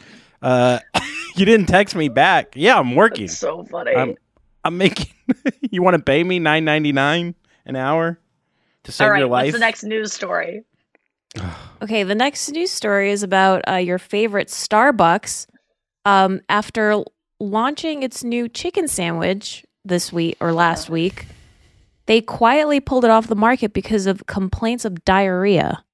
[0.42, 0.78] Uh,
[1.36, 2.52] you didn't text me back.
[2.54, 3.26] Yeah, I'm working.
[3.26, 3.94] That's so funny.
[3.94, 4.14] I'm,
[4.64, 5.12] I'm making.
[5.70, 7.34] you want to pay me nine ninety nine
[7.64, 8.18] an hour
[8.84, 9.46] to save All right, your life?
[9.46, 10.64] what's the next news story?
[11.82, 15.46] Okay, the next news story is about uh, your favorite Starbucks.
[16.06, 17.04] Um, after
[17.38, 21.26] launching its new chicken sandwich this week or last week,
[22.06, 25.84] they quietly pulled it off the market because of complaints of diarrhea.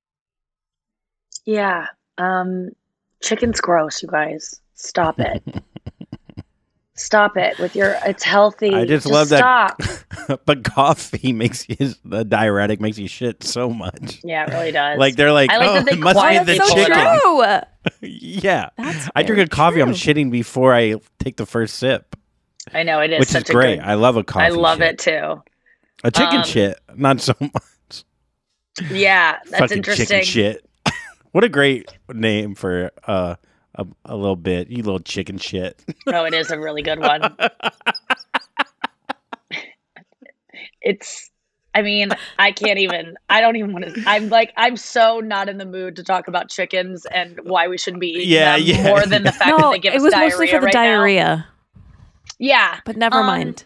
[1.45, 1.87] Yeah,
[2.19, 2.71] um,
[3.21, 4.61] chicken's gross, you guys.
[4.75, 5.43] Stop it.
[6.95, 7.97] Stop it with your.
[8.05, 8.75] It's healthy.
[8.75, 9.39] I just, love that.
[9.81, 10.41] Stop.
[10.45, 14.21] but coffee makes you the diuretic makes you shit so much.
[14.23, 14.99] Yeah, it really does.
[14.99, 18.01] Like they're like, I like oh, that they it must be the pull it chicken.
[18.01, 18.09] True.
[18.43, 19.81] yeah, That's I drink a coffee.
[19.81, 22.15] I'm shitting before I take the first sip,
[22.73, 23.77] I know it is which is such a great.
[23.81, 24.45] good- I love a coffee.
[24.47, 24.93] I love shit.
[24.93, 25.43] it too.
[26.05, 28.05] A chicken Um, shit, not so much.
[28.91, 30.07] Yeah, that's Fucking interesting.
[30.07, 30.69] chicken shit.
[31.33, 33.37] what a great name for uh,
[33.75, 34.69] a a little bit.
[34.71, 35.83] You little chicken shit.
[36.07, 37.37] Oh, it is a really good one.
[40.81, 41.31] it's
[41.75, 45.49] I mean, I can't even I don't even want to I'm like I'm so not
[45.49, 48.67] in the mood to talk about chickens and why we shouldn't be eating Yeah, them
[48.67, 48.83] yeah.
[48.89, 51.45] more than the fact that they give it was diarrhea mostly for the right now.
[52.43, 52.81] Diarrhea, Yeah.
[52.85, 53.65] but never Um, mind.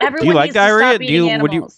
[0.00, 0.98] Everyone like needs diarrhea?
[0.98, 1.68] Do eating you- would you-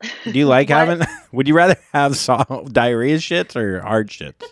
[0.24, 1.06] Do you like having?
[1.32, 4.42] Would you rather have soft diarrhea shits or hard shits?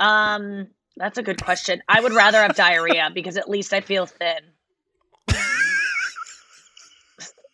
[0.00, 1.82] Um that's a good question.
[1.88, 4.38] I would rather have diarrhea because at least I feel thin.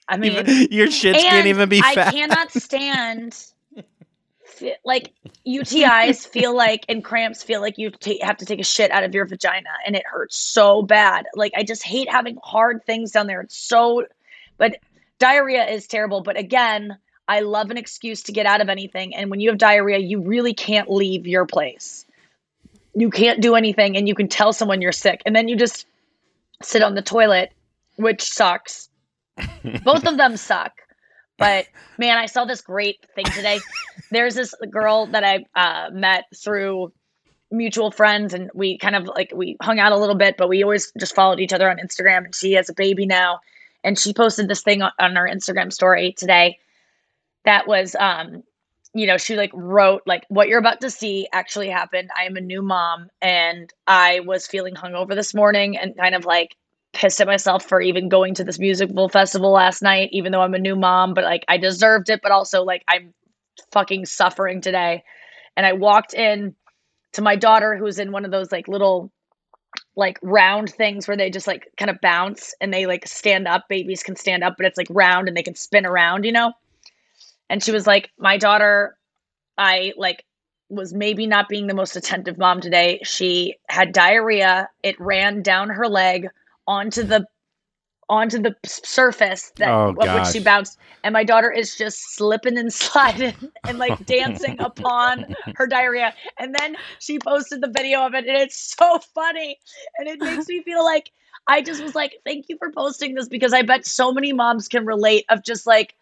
[0.09, 0.35] I mean,
[0.71, 3.47] Your shits and can't even be I cannot stand
[4.61, 5.13] fe- like
[5.47, 9.03] UTIs feel like and cramps feel like you ta- have to take a shit out
[9.03, 11.27] of your vagina and it hurts so bad.
[11.35, 13.41] Like I just hate having hard things down there.
[13.41, 14.05] It's so
[14.59, 14.77] but
[15.19, 19.31] diarrhea is terrible, but again, I love an excuse to get out of anything and
[19.31, 22.05] when you have diarrhea, you really can't leave your place.
[22.95, 25.87] You can't do anything and you can tell someone you're sick and then you just
[26.63, 27.53] sit on the toilet,
[27.97, 28.89] which sucks.
[29.85, 30.73] Both of them suck.
[31.41, 33.61] But man, I saw this great thing today.
[34.11, 36.93] There's this girl that I uh, met through
[37.51, 40.63] mutual friends, and we kind of like we hung out a little bit, but we
[40.63, 42.27] always just followed each other on Instagram.
[42.27, 43.41] And she has a baby now,
[43.83, 46.59] and she posted this thing on, on her Instagram story today
[47.47, 48.43] that was, um,
[48.93, 52.11] you know, she like wrote like what you're about to see actually happened.
[52.15, 56.27] I am a new mom, and I was feeling hungover this morning, and kind of
[56.27, 56.55] like
[56.93, 60.55] pissed at myself for even going to this musical festival last night, even though I'm
[60.55, 63.15] a new mom, but like I deserved it, but also like I'm
[63.73, 65.05] fucking suffering today.
[65.57, 66.55] And I walked in
[67.13, 69.13] to my daughter who's in one of those like little
[69.97, 73.67] like round things where they just like kind of bounce and they like stand up.
[73.69, 76.53] Babies can stand up, but it's like round and they can spin around, you know?
[77.49, 78.97] And she was like, My daughter,
[79.59, 80.25] I like
[80.69, 83.01] was maybe not being the most attentive mom today.
[83.03, 84.69] She had diarrhea.
[84.83, 86.29] It ran down her leg
[86.71, 87.27] onto the
[88.09, 90.79] onto the surface that Oh, of which she bounced.
[91.05, 93.35] And my daughter is just slipping and sliding
[93.67, 96.15] and like dancing upon her diarrhea.
[96.39, 99.59] And then she posted the video of it and it's so funny.
[99.99, 101.13] And it makes me feel like
[101.47, 104.69] I just was like thank you for posting this because I bet so many moms
[104.69, 105.95] can relate of just like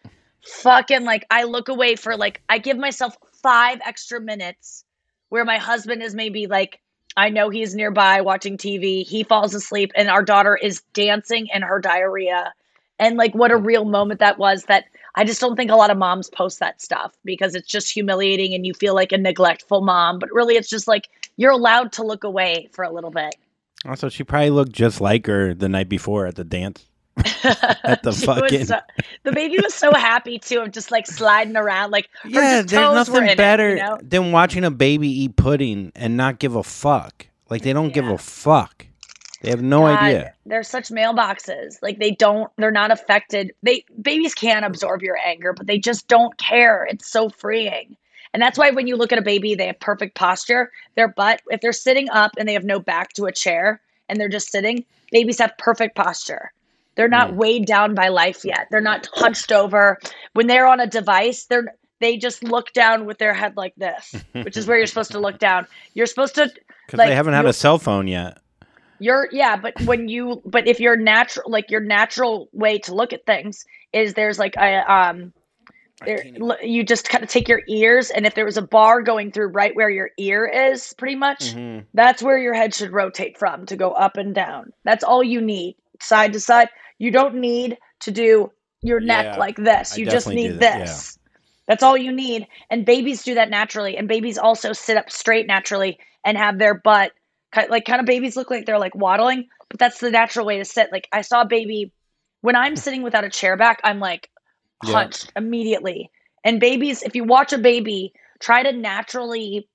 [0.43, 4.83] fucking like I look away for like I give myself five extra minutes
[5.29, 6.79] where my husband is maybe like
[7.19, 9.05] I know he's nearby watching TV.
[9.05, 12.53] He falls asleep and our daughter is dancing in her diarrhea.
[12.97, 13.65] And like what a mm-hmm.
[13.65, 16.81] real moment that was that I just don't think a lot of moms post that
[16.81, 20.17] stuff because it's just humiliating and you feel like a neglectful mom.
[20.17, 23.35] But really it's just like you're allowed to look away for a little bit.
[23.85, 26.88] Also, she probably looked just like her the night before at the dance.
[27.83, 28.79] at the fucking so-
[29.23, 32.61] the baby was so happy too of just like sliding around like her yeah.
[32.61, 33.97] just There's nothing in better it, you know?
[34.01, 37.27] than watching a baby eat pudding and not give a fuck.
[37.49, 38.85] Like they don't give a fuck.
[39.41, 40.33] They have no God, idea.
[40.45, 41.81] They're such mailboxes.
[41.81, 43.53] Like they don't they're not affected.
[43.63, 46.85] They babies can absorb your anger, but they just don't care.
[46.89, 47.95] It's so freeing.
[48.33, 50.71] And that's why when you look at a baby, they have perfect posture.
[50.95, 54.19] Their butt, if they're sitting up and they have no back to a chair and
[54.19, 56.51] they're just sitting, babies have perfect posture.
[56.95, 58.67] They're not weighed down by life yet.
[58.71, 59.97] They're not hunched over.
[60.33, 64.15] When they're on a device, they're they just look down with their head like this,
[64.31, 65.65] which is where you're supposed to look down.
[65.93, 66.51] You're supposed to
[66.85, 68.37] Because like they haven't had a cell phone yet.
[68.99, 73.13] you're yeah, but when you but if your natural like your natural way to look
[73.13, 73.63] at things
[73.93, 75.31] is there's like a um
[76.05, 76.23] there
[76.63, 79.47] you just kind of take your ears and if there was a bar going through
[79.47, 81.79] right where your ear is pretty much Mm-hmm.
[81.93, 84.71] that's where your head should rotate from to go up and down.
[84.85, 85.75] That's all you need.
[86.01, 86.69] Side to side.
[86.97, 89.97] You don't need to do your neck Yeah, like this.
[89.97, 91.17] You just need that, this.
[91.67, 92.47] That's all you need.
[92.69, 93.97] And babies do that naturally.
[93.97, 97.11] And babies also sit up straight naturally and have their butt
[97.69, 100.65] like kind of babies look like they're like waddling, but that's the natural way to
[100.65, 100.91] sit.
[100.91, 101.91] Like I saw a baby
[102.41, 104.29] when I'm sitting without a chair back, I'm like
[104.81, 105.07] Yeah.
[105.07, 106.09] hunched immediately.
[106.43, 109.67] And babies, if you watch a baby, try to naturally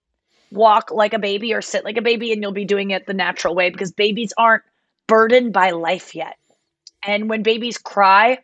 [0.50, 3.14] walk like a baby or sit like a baby and you'll be doing it the
[3.14, 4.62] natural way because babies aren't
[5.07, 6.36] burdened by life yet.
[7.07, 8.38] And when babies cry,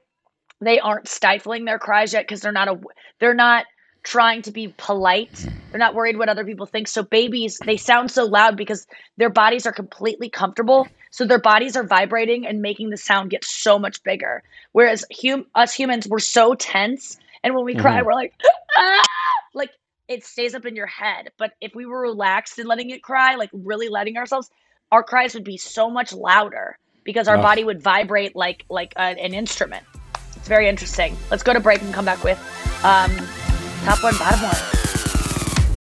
[0.60, 2.80] they aren't stifling their cries yet because they're not a
[3.20, 3.66] they're not
[4.04, 5.48] trying to be polite.
[5.72, 6.88] They're not worried what other people think.
[6.88, 8.86] So babies, they sound so loud because
[9.18, 10.92] their bodies are completely comfortable.
[11.10, 14.42] So their bodies are vibrating and making the sound get so much bigger.
[14.72, 18.04] Whereas hum- us humans, we're so tense, and when we cry, Mhm.
[18.04, 18.32] we're like,
[18.76, 19.02] ah!
[19.54, 19.70] like
[20.08, 21.30] it stays up in your head.
[21.38, 24.50] But if we were relaxed and letting it cry, like really letting ourselves,
[24.92, 27.42] our cries would be so much louder because our Ugh.
[27.42, 29.84] body would vibrate like like a, an instrument.
[30.36, 31.16] It's very interesting.
[31.30, 32.38] Let's go to break and come back with
[32.84, 33.10] um,
[33.84, 34.56] top one, bottom one.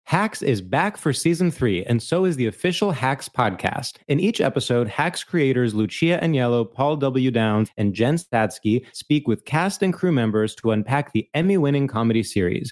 [0.06, 3.98] Hacks is back for season three, and so is the official Hacks podcast.
[4.08, 7.30] In each episode, Hacks creators Lucia Aniello, Paul W.
[7.30, 11.88] Downs, and Jen Statsky speak with cast and crew members to unpack the Emmy winning
[11.88, 12.72] comedy series.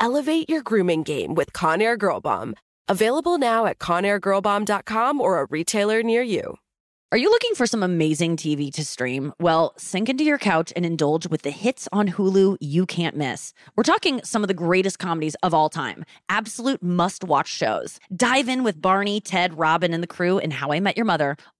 [0.00, 2.54] Elevate your grooming game with Conair Girl Bomb.
[2.88, 6.56] Available now at ConairGirlBomb.com or a retailer near you.
[7.10, 9.32] Are you looking for some amazing TV to stream?
[9.40, 13.54] Well, sink into your couch and indulge with the hits on Hulu you can't miss.
[13.76, 17.98] We're talking some of the greatest comedies of all time, absolute must watch shows.
[18.14, 21.36] Dive in with Barney, Ted, Robin, and the crew in How I Met Your Mother.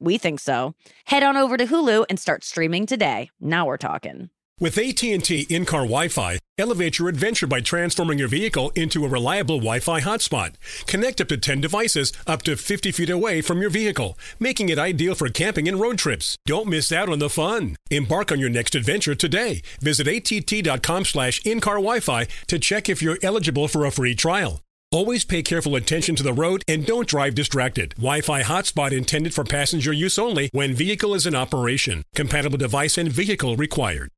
[0.00, 0.74] We think so.
[1.06, 3.30] Head on over to Hulu and start streaming today.
[3.40, 4.30] Now we're talking.
[4.60, 10.00] With AT&T in-car Wi-Fi, elevate your adventure by transforming your vehicle into a reliable Wi-Fi
[10.00, 10.54] hotspot.
[10.86, 14.78] Connect up to 10 devices up to 50 feet away from your vehicle, making it
[14.78, 16.36] ideal for camping and road trips.
[16.46, 17.74] Don't miss out on the fun.
[17.90, 19.60] Embark on your next adventure today.
[19.80, 24.63] Visit att.com slash in-car Wi-Fi to check if you're eligible for a free trial.
[24.94, 27.94] Always pay careful attention to the road and don't drive distracted.
[27.96, 32.04] Wi-Fi hotspot intended for passenger use only when vehicle is in operation.
[32.14, 34.08] Compatible device and vehicle required.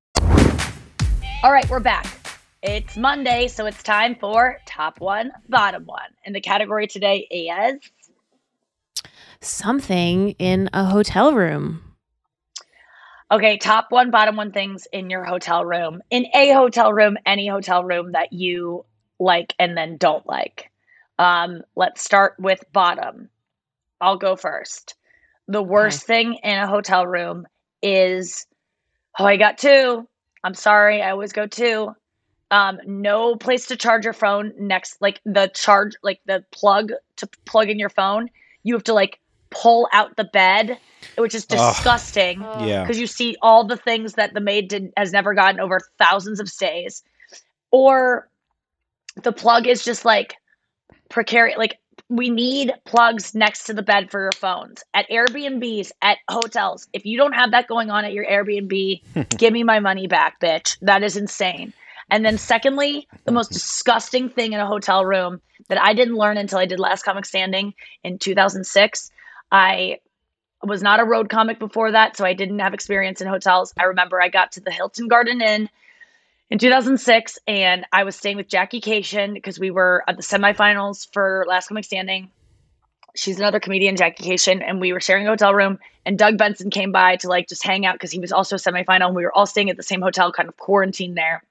[1.42, 2.06] All right, we're back.
[2.62, 6.10] It's Monday, so it's time for top one, bottom one.
[6.26, 7.80] And the category today is
[9.40, 11.80] Something in a hotel room.
[13.32, 16.02] okay, top one, bottom one things in your hotel room.
[16.10, 18.84] In a hotel room, any hotel room that you
[19.18, 20.70] like and then don't like.
[21.18, 23.30] Um, let's start with bottom.
[24.00, 24.94] I'll go first.
[25.48, 27.46] The worst thing in a hotel room
[27.82, 28.46] is
[29.18, 30.06] oh, I got two.
[30.44, 31.94] I'm sorry, I always go two.
[32.50, 37.28] Um, no place to charge your phone next, like the charge, like the plug to
[37.44, 38.28] plug in your phone.
[38.62, 39.18] You have to like
[39.50, 40.78] pull out the bed,
[41.16, 41.58] which is Ugh.
[41.58, 42.40] disgusting.
[42.42, 42.82] Yeah.
[42.82, 46.38] because you see all the things that the maid did has never gotten over thousands
[46.38, 47.02] of stays,
[47.70, 48.28] or
[49.22, 50.36] the plug is just like
[51.08, 51.58] precarious.
[51.58, 56.88] Like we need plugs next to the bed for your phones at Airbnbs, at hotels.
[56.92, 60.40] If you don't have that going on at your Airbnb, give me my money back,
[60.40, 60.76] bitch.
[60.82, 61.72] That is insane.
[62.08, 66.36] And then, secondly, the most disgusting thing in a hotel room that I didn't learn
[66.36, 69.10] until I did Last Comic Standing in 2006.
[69.50, 69.98] I
[70.62, 73.72] was not a road comic before that, so I didn't have experience in hotels.
[73.78, 75.68] I remember I got to the Hilton Garden Inn
[76.50, 81.08] in 2006 and I was staying with Jackie Kashian because we were at the semifinals
[81.12, 82.30] for Last Comic Standing.
[83.16, 85.78] She's another comedian, Jackie Kashian, and we were sharing a hotel room.
[86.04, 88.58] And Doug Benson came by to like just hang out because he was also a
[88.58, 89.06] semifinal.
[89.06, 91.42] And we were all staying at the same hotel, kind of quarantined there.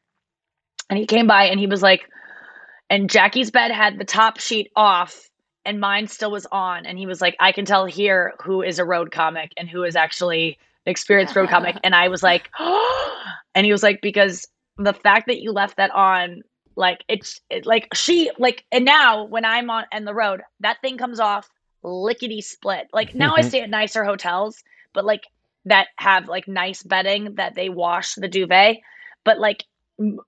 [0.89, 2.07] And he came by and he was like,
[2.89, 5.29] and Jackie's bed had the top sheet off
[5.65, 6.85] and mine still was on.
[6.85, 9.83] And he was like, I can tell here who is a road comic and who
[9.83, 11.75] is actually an experienced road comic.
[11.83, 12.49] And I was like,
[13.55, 14.45] and he was like, because
[14.77, 16.43] the fact that you left that on,
[16.75, 20.81] like it's it, like she like, and now when I'm on and the road, that
[20.81, 21.49] thing comes off
[21.83, 22.87] lickety split.
[22.93, 24.63] Like now I stay at nicer hotels,
[24.93, 25.23] but like
[25.65, 28.77] that have like nice bedding that they wash the duvet.
[29.23, 29.63] But like
[29.99, 30.19] m-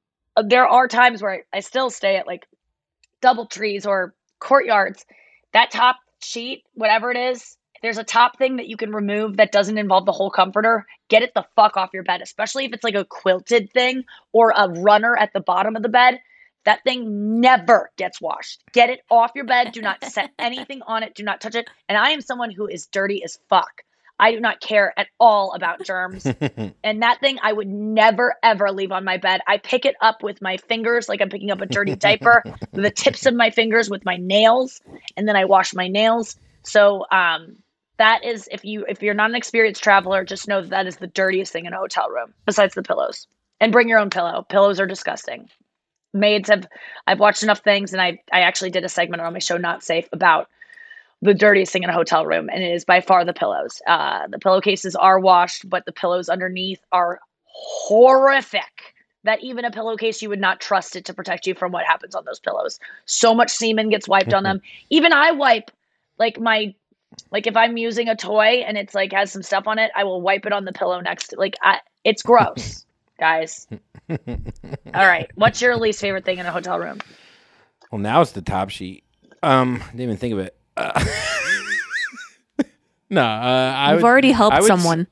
[0.43, 2.47] there are times where I still stay at like
[3.21, 5.05] double trees or courtyards.
[5.53, 9.51] That top sheet, whatever it is, there's a top thing that you can remove that
[9.51, 12.83] doesn't involve the whole comforter, get it the fuck off your bed, especially if it's
[12.83, 14.03] like a quilted thing
[14.33, 16.19] or a runner at the bottom of the bed.
[16.65, 18.61] That thing never gets washed.
[18.73, 19.71] Get it off your bed.
[19.71, 21.15] Do not set anything on it.
[21.15, 21.69] Do not touch it.
[21.87, 23.83] And I am someone who is dirty as fuck.
[24.19, 26.25] I do not care at all about germs.
[26.83, 29.41] and that thing I would never ever leave on my bed.
[29.47, 32.91] I pick it up with my fingers like I'm picking up a dirty diaper, the
[32.91, 34.81] tips of my fingers with my nails,
[35.15, 36.35] and then I wash my nails.
[36.63, 37.57] So um
[37.97, 40.97] that is if you if you're not an experienced traveler, just know that, that is
[40.97, 43.27] the dirtiest thing in a hotel room besides the pillows.
[43.59, 44.45] And bring your own pillow.
[44.49, 45.49] Pillows are disgusting.
[46.13, 46.67] Maids have
[47.07, 49.83] I've watched enough things and I I actually did a segment on my show Not
[49.83, 50.47] Safe about
[51.21, 53.81] the dirtiest thing in a hotel room, and it is by far the pillows.
[53.87, 58.93] Uh, the pillowcases are washed, but the pillows underneath are horrific.
[59.23, 62.15] That even a pillowcase, you would not trust it to protect you from what happens
[62.15, 62.79] on those pillows.
[63.05, 64.61] So much semen gets wiped on them.
[64.89, 65.71] Even I wipe,
[66.17, 66.73] like my,
[67.31, 70.03] like if I'm using a toy and it's like has some stuff on it, I
[70.03, 71.29] will wipe it on the pillow next.
[71.29, 72.85] To, like I, it's gross,
[73.19, 73.67] guys.
[74.09, 74.17] All
[74.93, 76.99] right, what's your least favorite thing in a hotel room?
[77.91, 79.03] Well, now it's the top sheet.
[79.43, 80.57] Um, didn't even think of it.
[80.77, 81.05] Uh,
[83.09, 83.25] no, uh,
[83.75, 85.07] I You've would- already helped I would s- someone.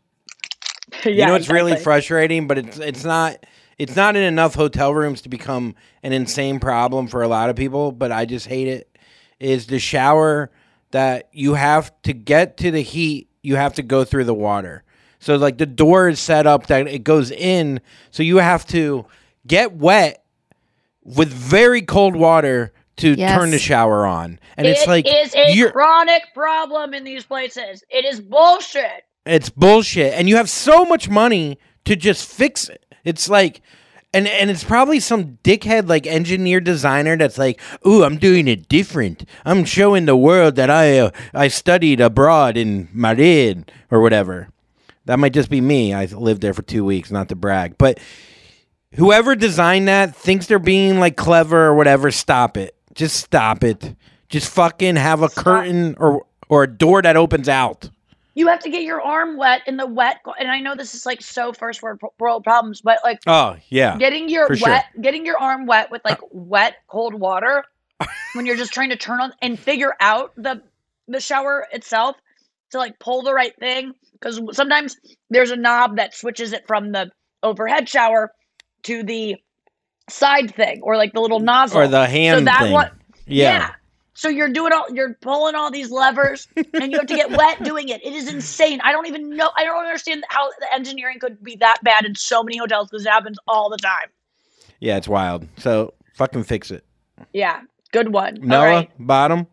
[1.05, 3.45] you know, it's really frustrating, but it's it's not
[3.77, 7.55] it's not in enough hotel rooms to become an insane problem for a lot of
[7.55, 7.91] people.
[7.91, 8.97] But I just hate it.
[9.39, 10.51] Is the shower
[10.91, 14.83] that you have to get to the heat, you have to go through the water.
[15.19, 17.81] So like the door is set up that it goes in,
[18.11, 19.05] so you have to
[19.47, 20.23] get wet
[21.03, 23.37] with very cold water to Yes.
[23.37, 24.39] turn the shower on.
[24.57, 27.83] And it's like it is a you're chronic problem in these places.
[27.89, 29.03] It is bullshit.
[29.25, 30.13] it's bullshit.
[30.13, 32.85] And you have so much money to just fix it.
[33.03, 33.61] It's like
[34.15, 38.69] and and it's probably some dickhead like engineer designer that's like, "Ooh, I'm doing it
[38.69, 39.25] different.
[39.43, 44.47] I'm showing the world that I uh, I studied abroad in Madrid or whatever."
[45.03, 45.93] That might just be me.
[45.93, 47.77] I lived there for 2 weeks, not to brag.
[47.77, 47.99] But
[48.95, 52.75] whoever designed that thinks they're being like clever or whatever, stop it.
[52.95, 53.95] Just stop it.
[54.29, 57.89] Just fucking have a curtain or or a door that opens out.
[58.35, 61.05] You have to get your arm wet in the wet, and I know this is
[61.05, 63.97] like so first world problems, but like Oh, yeah.
[63.97, 65.01] getting your wet, sure.
[65.01, 67.63] getting your arm wet with like uh, wet cold water
[68.33, 70.61] when you're just trying to turn on and figure out the
[71.07, 72.17] the shower itself
[72.71, 74.97] to like pull the right thing because sometimes
[75.29, 77.09] there's a knob that switches it from the
[77.43, 78.31] overhead shower
[78.83, 79.35] to the
[80.09, 82.73] side thing or like the little nozzle Or the hand so that thing.
[82.73, 82.91] one
[83.27, 83.71] Yeah.
[84.15, 87.63] So you're doing all you're pulling all these levers and you have to get wet
[87.63, 88.03] doing it.
[88.03, 88.79] It is insane.
[88.83, 92.15] I don't even know I don't understand how the engineering could be that bad in
[92.15, 94.07] so many hotels because it happens all the time.
[94.79, 95.47] Yeah, it's wild.
[95.57, 96.83] So fucking fix it.
[97.33, 97.61] Yeah.
[97.91, 98.39] Good one.
[98.41, 98.91] Noah, All right.
[98.97, 99.47] bottom.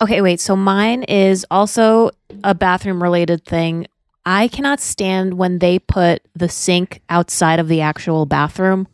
[0.00, 0.40] Okay, wait.
[0.40, 2.10] So mine is also
[2.44, 3.86] a bathroom related thing.
[4.24, 8.88] I cannot stand when they put the sink outside of the actual bathroom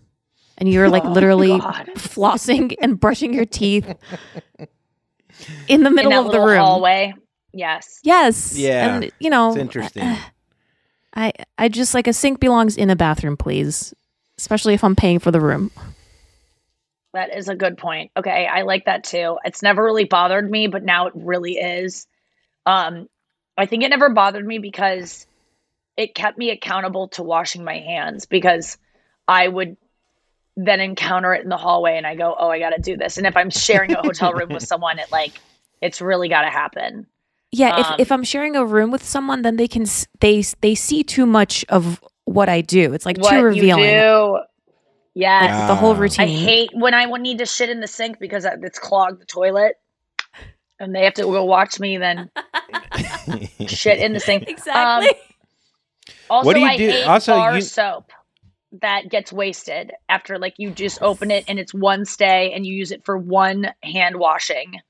[0.62, 1.90] and you're like Oh, literally God.
[1.96, 3.84] flossing and brushing your teeth
[5.66, 6.58] in the In middle that of the little room.
[6.60, 7.14] hallway.
[7.52, 7.98] Yes.
[8.04, 8.56] Yes.
[8.56, 10.16] Yeah, And you know, it's interesting.
[11.16, 13.92] I I just like a sink belongs in a bathroom, please.
[14.38, 15.72] Especially if I'm paying for the room.
[17.12, 18.12] That is a good point.
[18.16, 19.36] Okay, I like that too.
[19.44, 22.06] It's never really bothered me, but now it really is.
[22.66, 23.08] Um,
[23.58, 25.26] I think it never bothered me because
[25.96, 28.78] it kept me accountable to washing my hands because
[29.26, 29.76] I would
[30.56, 33.16] then encounter it in the hallway and I go, "Oh, I got to do this."
[33.18, 35.32] And if I'm sharing a hotel room with someone, it like
[35.80, 37.06] it's really got to happen.
[37.50, 39.84] Yeah, Um, if if I'm sharing a room with someone, then they can
[40.20, 42.92] they they see too much of what I do.
[42.94, 43.84] It's like what too revealing.
[43.84, 44.38] you do.
[45.14, 45.50] Yes.
[45.58, 46.24] Like, the whole routine.
[46.24, 49.74] I hate when I need to shit in the sink because it's clogged the toilet,
[50.80, 52.30] and they have to go watch me then
[53.66, 54.44] shit in the sink.
[54.48, 55.08] Exactly.
[55.10, 55.14] Um,
[56.30, 58.10] also, What do you I do- hate also, bar you- soap
[58.80, 62.74] that gets wasted after like you just open it and it's one stay and you
[62.74, 64.80] use it for one hand washing,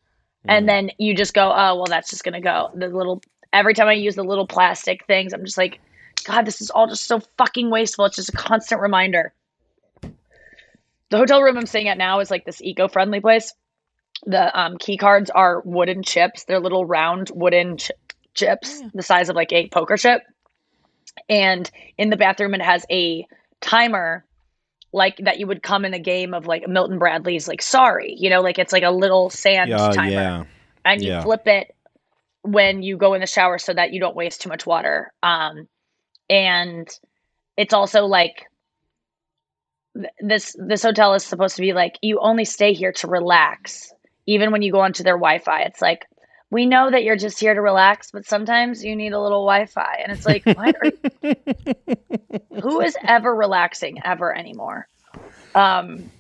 [0.47, 2.71] and then you just go, oh well, that's just gonna go.
[2.75, 3.23] The little
[3.53, 5.81] every time I use the little plastic things, I'm just like,
[6.25, 8.05] God, this is all just so fucking wasteful.
[8.05, 9.33] It's just a constant reminder.
[11.11, 13.53] The hotel room I'm staying at now is like this eco-friendly place.
[14.25, 16.45] The um, key cards are wooden chips.
[16.45, 17.91] They're little round wooden ch-
[18.35, 20.23] chips, the size of like a poker chip.
[21.29, 23.27] And in the bathroom, it has a
[23.63, 24.25] timer,
[24.93, 28.29] like that you would come in a game of like Milton Bradley's, like Sorry, you
[28.31, 30.45] know, like it's like a little sand Oh, timer, yeah.
[30.85, 31.23] and you Yeah.
[31.23, 31.75] flip it
[32.43, 35.13] when you go in the shower so that you don't waste too much water.
[35.23, 35.69] Um,
[36.29, 36.89] and
[37.57, 38.45] it's also like
[39.97, 43.93] th- this this hotel is supposed to be like you only stay here to relax
[44.27, 46.07] even when you go onto their wi-fi it's like
[46.53, 50.03] we know that you're just here to relax but sometimes you need a little wi-fi
[50.03, 54.87] and it's like what are who is ever relaxing ever anymore?
[55.55, 56.11] Um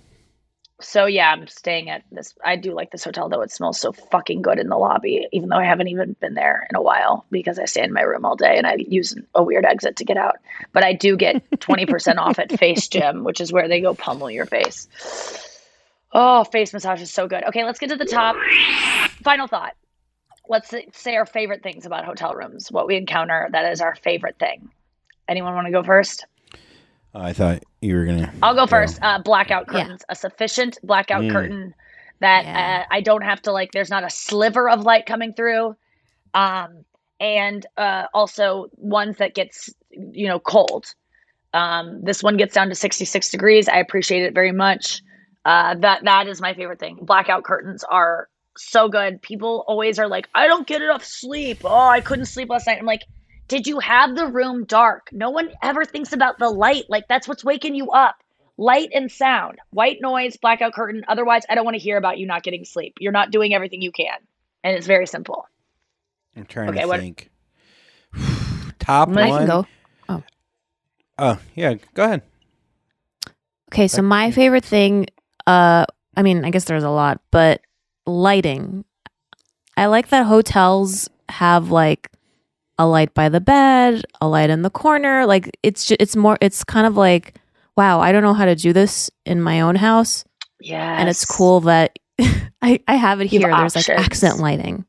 [0.80, 3.92] so yeah i'm staying at this i do like this hotel though it smells so
[3.92, 7.24] fucking good in the lobby even though i haven't even been there in a while
[7.30, 10.04] because i stay in my room all day and i use a weird exit to
[10.04, 10.38] get out.
[10.72, 14.46] But i do get 20% off at FaceGym which is where they go pummel your
[14.46, 14.88] face.
[16.12, 17.44] Oh face massage is so good.
[17.44, 18.34] Okay let's get to the top.
[19.22, 19.76] Final thought
[20.52, 23.94] let's say- say our favorite things about hotel rooms what we encounter that is our
[23.96, 24.68] favorite thing
[25.28, 26.26] anyone want to go first
[27.14, 28.32] I thought you were gonna.
[28.42, 28.98] I'll go first.
[29.02, 31.30] Uh, blackout curtains, a sufficient blackout Mm.
[31.30, 31.74] curtain
[32.20, 33.72] that uh, I don't have to like.
[33.72, 35.76] There's not a sliver of light coming through,
[36.32, 36.84] um,
[37.20, 40.86] and uh, also ones that gets you know cold.
[41.52, 43.68] Um, this one gets down to 66 degrees.
[43.68, 45.02] I appreciate it very much.
[45.44, 46.98] Uh, that that is my favorite thing.
[47.02, 49.22] Blackout curtains are so good.
[49.22, 51.58] People always are like, I don't get enough sleep.
[51.64, 52.78] Oh, I couldn't sleep last night.
[52.78, 53.02] I'm like,
[53.48, 55.08] did you have the room dark?
[55.12, 56.84] No one ever thinks about the light.
[56.88, 58.16] Like that's what's waking you up.
[58.58, 61.04] Light and sound, white noise, blackout curtain.
[61.08, 62.94] Otherwise, I don't want to hear about you not getting sleep.
[63.00, 64.16] You're not doing everything you can,
[64.62, 65.48] and it's very simple.
[66.36, 67.30] I'm trying Okay, to what- think.
[68.78, 69.46] Top I one.
[69.46, 69.66] go.
[70.08, 70.22] Oh.
[71.18, 72.22] Oh yeah, go ahead.
[73.72, 75.06] Okay, so my favorite thing,
[75.46, 77.62] uh, I mean, I guess there's a lot, but
[78.06, 78.84] lighting.
[79.76, 82.10] I like that hotels have like
[82.78, 85.26] a light by the bed, a light in the corner.
[85.26, 87.34] Like it's just, it's more it's kind of like
[87.76, 90.24] wow, I don't know how to do this in my own house.
[90.60, 90.96] Yeah.
[90.98, 91.98] And it's cool that
[92.62, 93.48] I, I have it here.
[93.50, 94.84] have There's like accent lighting.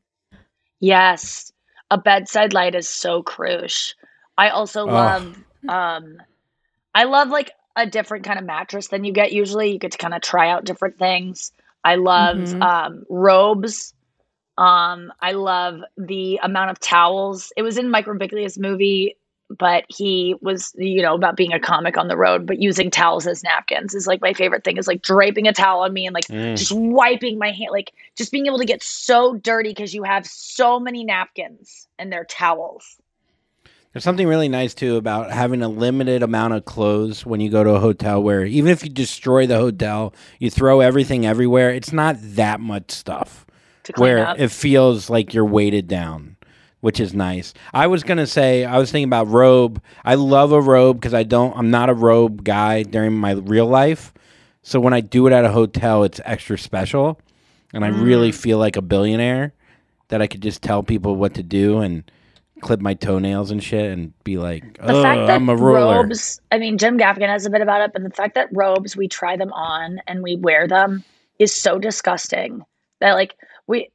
[0.80, 1.50] Yes.
[1.90, 3.94] A bedside light is so crucial.
[4.36, 4.86] I also Oh.
[4.86, 5.36] love
[5.68, 6.18] um
[6.94, 9.72] I love like a different kind of mattress than you get usually.
[9.72, 11.52] You get to kind of try out different things.
[11.84, 12.62] I love Mhm.
[12.62, 13.94] um robes.
[14.58, 17.52] Um I love the amount of towels.
[17.56, 19.16] It was in Mike Birbiglia's movie,
[19.58, 23.26] but he was you know about being a comic on the road, but using towels
[23.26, 26.14] as napkins is like my favorite thing is like draping a towel on me and
[26.14, 26.56] like Mm.
[26.56, 30.26] just wiping my hand like just being able to get so dirty because you have
[30.26, 32.96] so many napkins and they're towels.
[33.94, 37.62] There's something really nice too about having a limited amount of clothes when you go
[37.62, 41.92] to a hotel where even if you destroy the hotel, you throw everything everywhere, it's
[41.92, 43.46] not that much stuff.
[43.96, 44.40] Where up.
[44.40, 46.36] it feels like you're weighted down,
[46.80, 47.54] which is nice.
[47.72, 49.80] I was going to say I was thinking about robe.
[50.04, 53.66] I love a robe because I don't I'm not a robe guy during my real
[53.66, 54.12] life.
[54.62, 57.20] So when I do it at a hotel, it's extra special
[57.72, 58.34] and I really Mm.
[58.34, 59.52] feel like a billionaire
[60.08, 62.02] that I could just tell people what to do and
[62.60, 66.02] clip my toenails and shit and be like, oh, I'm a roller.
[66.02, 68.96] robes, I mean, Jim Gaffigan has a bit about it, but the fact that robes,
[68.96, 71.04] we try them on and we wear them
[71.38, 72.62] is so disgusting
[73.00, 73.34] that, like,
[73.66, 73.88] we,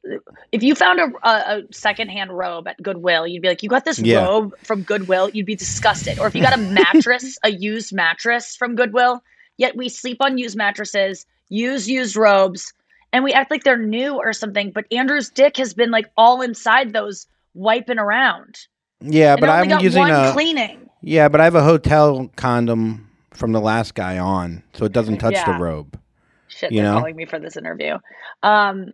[0.52, 3.84] if you found a, a, a secondhand robe at Goodwill, you'd be like, you got
[3.84, 4.24] this Yeah.
[4.24, 6.18] robe from Goodwill, you'd be disgusted.
[6.18, 9.22] Or if you got a mattress, a used mattress from Goodwill,
[9.58, 12.72] yet we sleep on used mattresses, use used robes,
[13.12, 14.70] and we act like they're new or something.
[14.70, 18.56] But Andrew's dick has been like all inside those wiping around.
[19.00, 20.88] Yeah, And but I'm using one a cleaning.
[21.02, 25.18] yeah, but I have a hotel condom from the last guy on, so it doesn't
[25.18, 25.52] touch Yeah.
[25.52, 25.98] the robe.
[26.48, 26.98] Shit, You they're know?
[26.98, 27.98] calling me for this interview.
[28.42, 28.92] Um,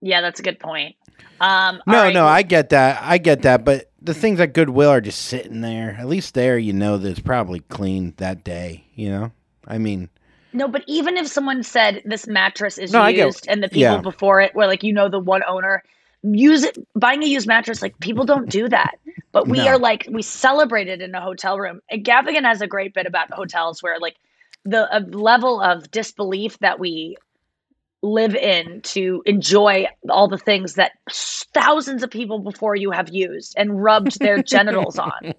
[0.00, 0.96] yeah, that's a good point.
[1.40, 3.00] Um, No, right, no, I get that.
[3.02, 5.96] I get that, but the things at Goodwill are just sitting there.
[5.98, 8.84] At least there, you know, that it's probably clean that day.
[8.94, 9.32] You know,
[9.66, 10.10] I mean,
[10.52, 14.00] no, but even if someone said this mattress is No, used and the people yeah.
[14.00, 15.82] before it were like, you know, the one owner
[16.22, 18.94] use it, buying a used mattress, like people don't do that.
[19.32, 19.68] But we No.
[19.68, 21.80] are like, we celebrate it in a hotel room.
[21.90, 24.16] And Gaffigan has a great bit about hotels where like
[24.64, 27.16] the level of disbelief that we
[28.02, 33.54] live in to enjoy all the things that thousands of people before you have used
[33.56, 35.34] and rubbed their genitals on.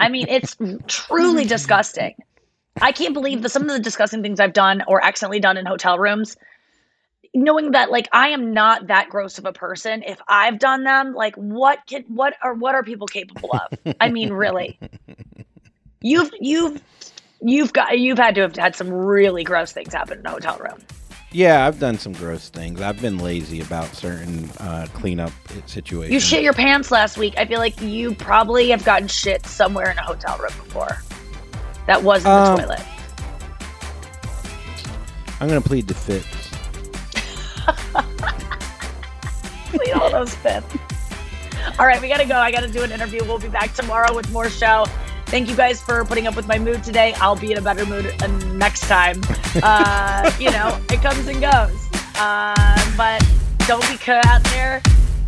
[0.00, 0.56] I mean, it's
[0.86, 2.14] truly disgusting.
[2.80, 5.66] I can't believe the, some of the disgusting things I've done or accidentally done in
[5.66, 6.36] hotel rooms.
[7.36, 10.02] Knowing that, like, I am not that gross of a person.
[10.02, 13.78] If I've done them, like, what can what are what are people capable of?
[14.00, 14.78] I mean, really,
[16.00, 16.82] you've you've
[17.42, 20.56] you've got you've had to have had some really gross things happen in a hotel
[20.58, 20.78] room.
[21.30, 22.80] yeah, I've done some gross things.
[22.80, 25.32] I've been lazy about certain uh, cleanup
[25.66, 26.14] situations.
[26.14, 27.34] You shit your pants last week.
[27.36, 31.02] I feel like you probably have gotten shit somewhere in a hotel room before.
[31.86, 32.80] That wasn't Um, the toilet.
[35.38, 36.45] I'm gonna plead the fifth.
[39.72, 40.66] Leave all those fits.
[41.78, 42.36] All right, we gotta go.
[42.36, 43.24] I gotta do an interview.
[43.24, 44.86] We'll be back tomorrow with more show.
[45.26, 47.12] Thank you guys for putting up with my mood today.
[47.14, 49.20] I'll be in a better mood uh, next time.
[49.62, 51.88] Uh, you know, it comes and goes.
[52.16, 53.22] Uh, but
[53.66, 54.80] don't be cut out there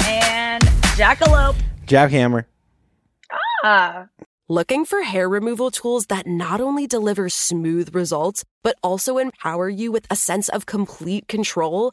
[0.05, 0.63] and
[0.97, 1.57] jackalope.
[1.87, 2.45] Jackhammer.
[3.65, 4.07] Ah.
[4.49, 9.93] Looking for hair removal tools that not only deliver smooth results, but also empower you
[9.93, 11.93] with a sense of complete control?